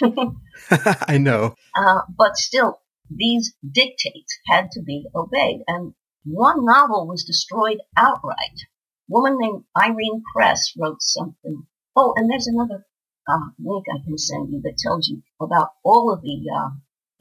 I 1.09 1.19
know. 1.19 1.55
Uh, 1.75 2.01
but 2.17 2.37
still, 2.37 2.81
these 3.11 3.55
dictates 3.65 4.39
had 4.49 4.71
to 4.73 4.83
be 4.83 5.07
obeyed. 5.15 5.63
And 5.67 5.95
one 6.25 6.65
novel 6.65 7.07
was 7.07 7.25
destroyed 7.25 7.79
outright. 7.97 8.37
A 8.57 9.13
woman 9.13 9.39
named 9.39 9.65
Irene 9.77 10.23
Press 10.35 10.73
wrote 10.79 11.03
something. 11.03 11.67
Oh, 11.97 12.15
and 12.17 12.31
there's 12.31 12.47
another 12.47 12.87
uh, 13.29 13.51
link 13.59 13.87
I 13.93 14.03
can 14.05 14.19
send 14.19 14.53
you 14.53 14.61
that 14.63 14.79
tells 14.79 15.09
you 15.09 15.23
about 15.41 15.71
all 15.85 16.13
of 16.13 16.23
the 16.23 16.45
uh, 16.55 16.71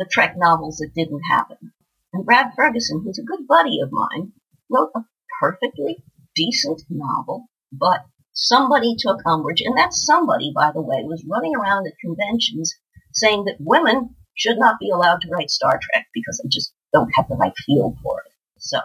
the 0.02 0.10
Trek 0.10 0.34
novels 0.36 0.78
that 0.78 0.96
didn't 0.96 1.22
happen. 1.30 1.74
And 2.12 2.26
Brad 2.26 2.48
Ferguson, 2.56 3.04
who's 3.06 3.20
a 3.20 3.24
good 3.24 3.48
buddy 3.48 3.80
of 3.82 3.92
mine, 3.92 4.34
wrote 4.68 4.90
a 4.96 5.02
perfectly 5.40 6.04
decent 6.36 6.82
novel, 6.90 7.46
but 7.72 8.02
somebody 8.34 8.96
took 8.98 9.20
umbrage, 9.28 9.62
and 9.62 9.78
that 9.78 9.94
somebody, 9.94 10.52
by 10.56 10.72
the 10.74 10.82
way, 10.82 11.04
was 11.04 11.24
running 11.30 11.56
around 11.56 11.86
at 11.86 11.94
conventions 12.04 12.74
saying 13.14 13.46
that 13.46 13.58
women 13.60 14.16
should 14.34 14.58
not 14.58 14.80
be 14.80 14.90
allowed 14.90 15.22
to 15.22 15.30
write 15.30 15.52
Star 15.52 15.80
Trek 15.80 16.08
because 16.14 16.42
they 16.42 16.50
just 16.50 16.74
don't 16.92 17.12
have 17.16 17.28
the 17.28 17.36
right 17.36 17.54
feel 17.66 17.96
for 18.02 18.22
it. 18.26 18.34
So 18.58 18.80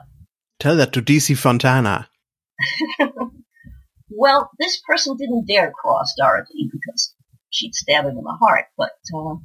tell 0.59 0.77
that 0.77 0.93
to 0.93 1.03
DC 1.03 1.39
Fontana. 1.39 2.11
well, 4.11 4.51
this 4.59 4.83
person 4.87 5.17
didn't 5.17 5.47
dare 5.47 5.73
cross 5.73 6.15
Dorothy 6.19 6.69
because 6.71 7.15
she'd 7.51 7.75
stab 7.75 8.05
him 8.05 8.19
in 8.19 8.25
the 8.25 8.37
heart. 8.41 8.67
But 8.77 8.93
uh, 9.15 9.37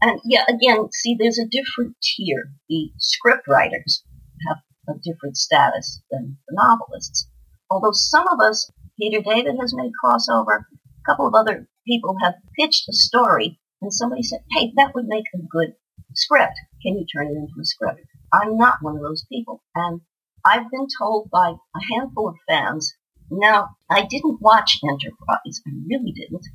and 0.00 0.20
yeah, 0.24 0.44
again, 0.48 0.88
see, 0.92 1.16
there's 1.18 1.38
a 1.38 1.48
different 1.48 1.96
tier. 2.02 2.52
The 2.68 2.90
script 2.98 3.48
writers 3.48 4.04
have 4.48 4.58
a 4.88 4.98
different 5.02 5.36
status 5.36 6.02
than 6.10 6.38
the 6.46 6.54
novelists. 6.54 7.28
Although 7.70 7.92
some 7.92 8.26
of 8.28 8.40
us, 8.40 8.70
Peter 8.98 9.20
David 9.20 9.56
has 9.60 9.74
made 9.74 9.92
crossover, 10.02 10.60
a 10.60 11.10
couple 11.10 11.26
of 11.26 11.34
other 11.34 11.68
people 11.86 12.16
have 12.22 12.34
pitched 12.58 12.88
a 12.88 12.92
story 12.92 13.58
and 13.82 13.92
somebody 13.92 14.22
said, 14.22 14.40
hey, 14.52 14.72
that 14.76 14.92
would 14.94 15.06
make 15.06 15.26
a 15.34 15.38
good 15.38 15.74
script. 16.14 16.54
Can 16.82 16.94
you 16.96 17.06
turn 17.06 17.28
it 17.28 17.36
into 17.36 17.60
a 17.60 17.64
script? 17.64 18.00
I'm 18.32 18.56
not 18.56 18.78
one 18.80 18.96
of 18.96 19.02
those 19.02 19.26
people. 19.30 19.62
And 19.74 20.00
I've 20.44 20.70
been 20.70 20.86
told 20.98 21.30
by 21.30 21.50
a 21.50 21.94
handful 21.94 22.28
of 22.28 22.36
fans, 22.48 22.94
now, 23.30 23.70
I 23.90 24.06
didn't 24.08 24.40
watch 24.40 24.78
Enterprise. 24.88 25.60
I 25.66 25.70
really 25.88 26.12
didn't. 26.12 26.46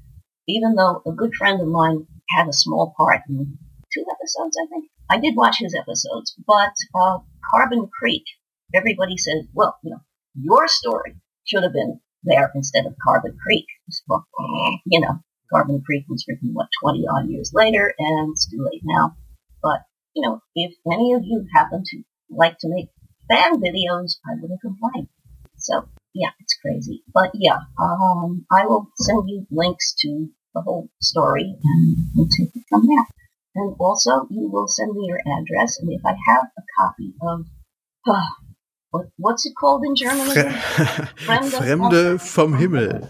Even 0.52 0.76
though 0.76 1.02
a 1.06 1.12
good 1.12 1.34
friend 1.36 1.62
of 1.62 1.68
mine 1.68 2.08
had 2.36 2.48
a 2.48 2.54
small 2.54 2.94
part 2.98 3.22
in 3.30 3.58
two 3.94 4.06
episodes, 4.12 4.58
I 4.62 4.68
think. 4.68 4.86
I 5.10 5.18
did 5.18 5.36
watch 5.36 5.58
his 5.60 5.76
episodes, 5.76 6.36
but 6.46 6.74
uh, 6.96 7.20
Carbon 7.50 7.90
Creek, 8.00 8.24
everybody 8.74 9.18
said, 9.18 9.48
well, 9.54 9.78
you 9.84 9.92
know, 9.92 10.02
your 10.36 10.68
story 10.68 11.16
should 11.46 11.64
have 11.64 11.74
been 11.74 12.00
there 12.24 12.52
instead 12.54 12.86
of 12.86 12.96
Carbon 13.04 13.38
Creek. 13.42 13.66
Well, 14.08 14.26
you 14.86 15.00
know, 15.00 15.20
Carbon 15.52 15.82
Creek 15.86 16.06
was 16.10 16.26
written, 16.28 16.52
what, 16.54 16.68
20 16.82 17.06
odd 17.08 17.30
years 17.30 17.52
later, 17.54 17.94
and 17.98 18.32
it's 18.32 18.50
too 18.50 18.66
late 18.72 18.82
now. 18.84 19.16
But, 19.62 19.82
you 20.16 20.22
know, 20.22 20.42
if 20.56 20.74
any 20.92 21.14
of 21.14 21.24
you 21.24 21.46
happen 21.54 21.84
to 21.86 22.04
like 22.30 22.58
to 22.60 22.70
make 22.70 22.90
fan 23.30 23.62
videos, 23.62 24.18
I 24.26 24.36
wouldn't 24.40 24.62
complain. 24.62 25.08
So, 25.58 25.88
yeah, 26.14 26.30
it's 26.40 26.58
crazy. 26.62 27.04
But 27.14 27.32
yeah, 27.34 27.60
um, 27.80 28.46
I 28.52 28.66
will 28.66 28.90
send 28.98 29.30
you 29.30 29.46
links 29.52 29.94
to 30.02 30.30
the 30.54 30.62
whole 30.62 30.90
story 31.02 31.56
and 31.64 31.98
we'll 32.16 32.28
take 32.38 32.56
it 32.56 32.64
from 32.70 32.88
there. 32.88 33.06
And 33.56 33.76
also, 33.80 34.28
you 34.30 34.50
will 34.50 34.68
send 34.68 34.94
me 34.94 35.08
your 35.08 35.20
address, 35.20 35.78
and 35.82 35.92
if 35.92 36.06
I 36.06 36.16
have 36.28 36.46
a 36.58 36.62
copy 36.80 37.14
of, 37.22 37.46
uh, 38.08 38.28
what, 38.92 39.08
what's 39.18 39.46
it 39.46 39.54
called 39.60 39.84
in 39.84 39.94
German? 39.94 40.28
Fremde, 40.28 41.52
Fremde 41.60 42.22
vom 42.22 42.54
Himmel. 42.54 43.10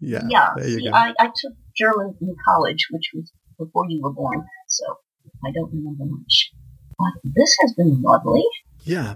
Yeah. 0.00 0.22
Yeah. 0.28 0.54
See, 0.56 0.88
I, 0.88 1.12
I 1.18 1.26
took 1.26 1.52
German 1.76 2.16
in 2.22 2.34
college, 2.44 2.88
which 2.90 3.10
was 3.14 3.30
before 3.58 3.84
you 3.88 4.00
were 4.02 4.12
born, 4.12 4.44
so 4.66 4.84
I 5.44 5.52
don't 5.52 5.70
remember 5.72 6.04
much. 6.06 6.52
But 6.98 7.12
this 7.24 7.54
has 7.60 7.74
been 7.74 8.00
lovely. 8.00 8.44
Yeah. 8.84 9.14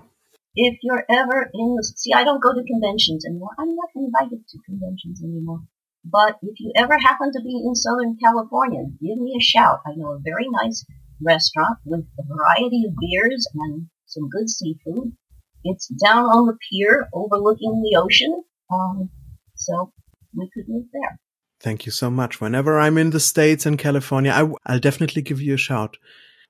If 0.54 0.78
you're 0.82 1.04
ever 1.08 1.50
in 1.52 1.74
the, 1.76 1.84
see, 1.96 2.12
I 2.12 2.24
don't 2.24 2.42
go 2.42 2.52
to 2.52 2.62
conventions 2.64 3.24
anymore. 3.26 3.50
I'm 3.58 3.74
not 3.74 3.90
invited 3.94 4.46
to 4.48 4.58
conventions 4.64 5.22
anymore. 5.22 5.60
But 6.08 6.38
if 6.42 6.60
you 6.60 6.72
ever 6.76 6.96
happen 6.98 7.32
to 7.32 7.40
be 7.42 7.62
in 7.66 7.74
Southern 7.74 8.16
California, 8.22 8.84
give 9.00 9.18
me 9.18 9.34
a 9.36 9.42
shout. 9.42 9.80
I 9.84 9.90
know 9.96 10.12
a 10.12 10.20
very 10.20 10.46
nice 10.62 10.84
restaurant 11.20 11.78
with 11.84 12.04
a 12.18 12.22
variety 12.22 12.84
of 12.86 12.94
beers 13.00 13.48
and 13.54 13.88
some 14.06 14.28
good 14.28 14.48
seafood. 14.48 15.16
It's 15.64 15.88
down 15.88 16.26
on 16.26 16.46
the 16.46 16.56
pier 16.70 17.08
overlooking 17.12 17.82
the 17.82 17.98
ocean. 17.98 18.44
Um, 18.72 19.10
so 19.54 19.92
we 20.34 20.48
could 20.54 20.68
meet 20.68 20.86
there. 20.92 21.18
Thank 21.60 21.86
you 21.86 21.92
so 21.92 22.08
much. 22.08 22.40
Whenever 22.40 22.78
I'm 22.78 22.98
in 22.98 23.10
the 23.10 23.20
States 23.20 23.66
and 23.66 23.78
California, 23.78 24.30
I, 24.30 24.44
will 24.44 24.78
definitely 24.78 25.22
give 25.22 25.40
you 25.40 25.54
a 25.54 25.58
shout. 25.58 25.96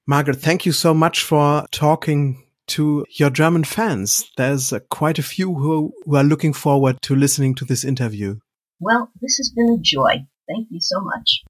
Margaret, 0.07 0.37
thank 0.37 0.67
you 0.67 0.73
so 0.73 0.93
much 0.93 1.23
for 1.23 1.65
talking 1.71 2.43
to 2.69 3.07
your 3.11 3.31
German 3.31 3.65
fans. 3.65 4.31
There's 4.37 4.73
uh, 4.73 4.81
quite 4.91 5.19
a 5.19 5.23
few 5.23 5.55
who, 5.55 5.95
who 6.05 6.17
are 6.17 6.25
looking 6.25 6.53
forward 6.53 7.01
to 7.03 7.15
listening 7.15 7.55
to 7.57 7.65
this 7.65 7.85
interview. 7.85 8.39
Well, 8.79 9.11
this 9.21 9.39
has 9.39 9.51
been 9.51 9.71
a 9.71 9.79
joy. 9.81 10.27
Thank 10.47 10.69
you 10.71 10.81
so 10.81 11.01
much. 11.01 11.45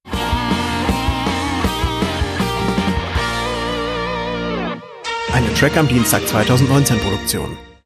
Eine 5.33 5.53
Trek 5.55 5.77
am 5.77 5.89
Dienstag 5.89 6.27
2019 6.27 6.99
Produktion. 7.01 7.66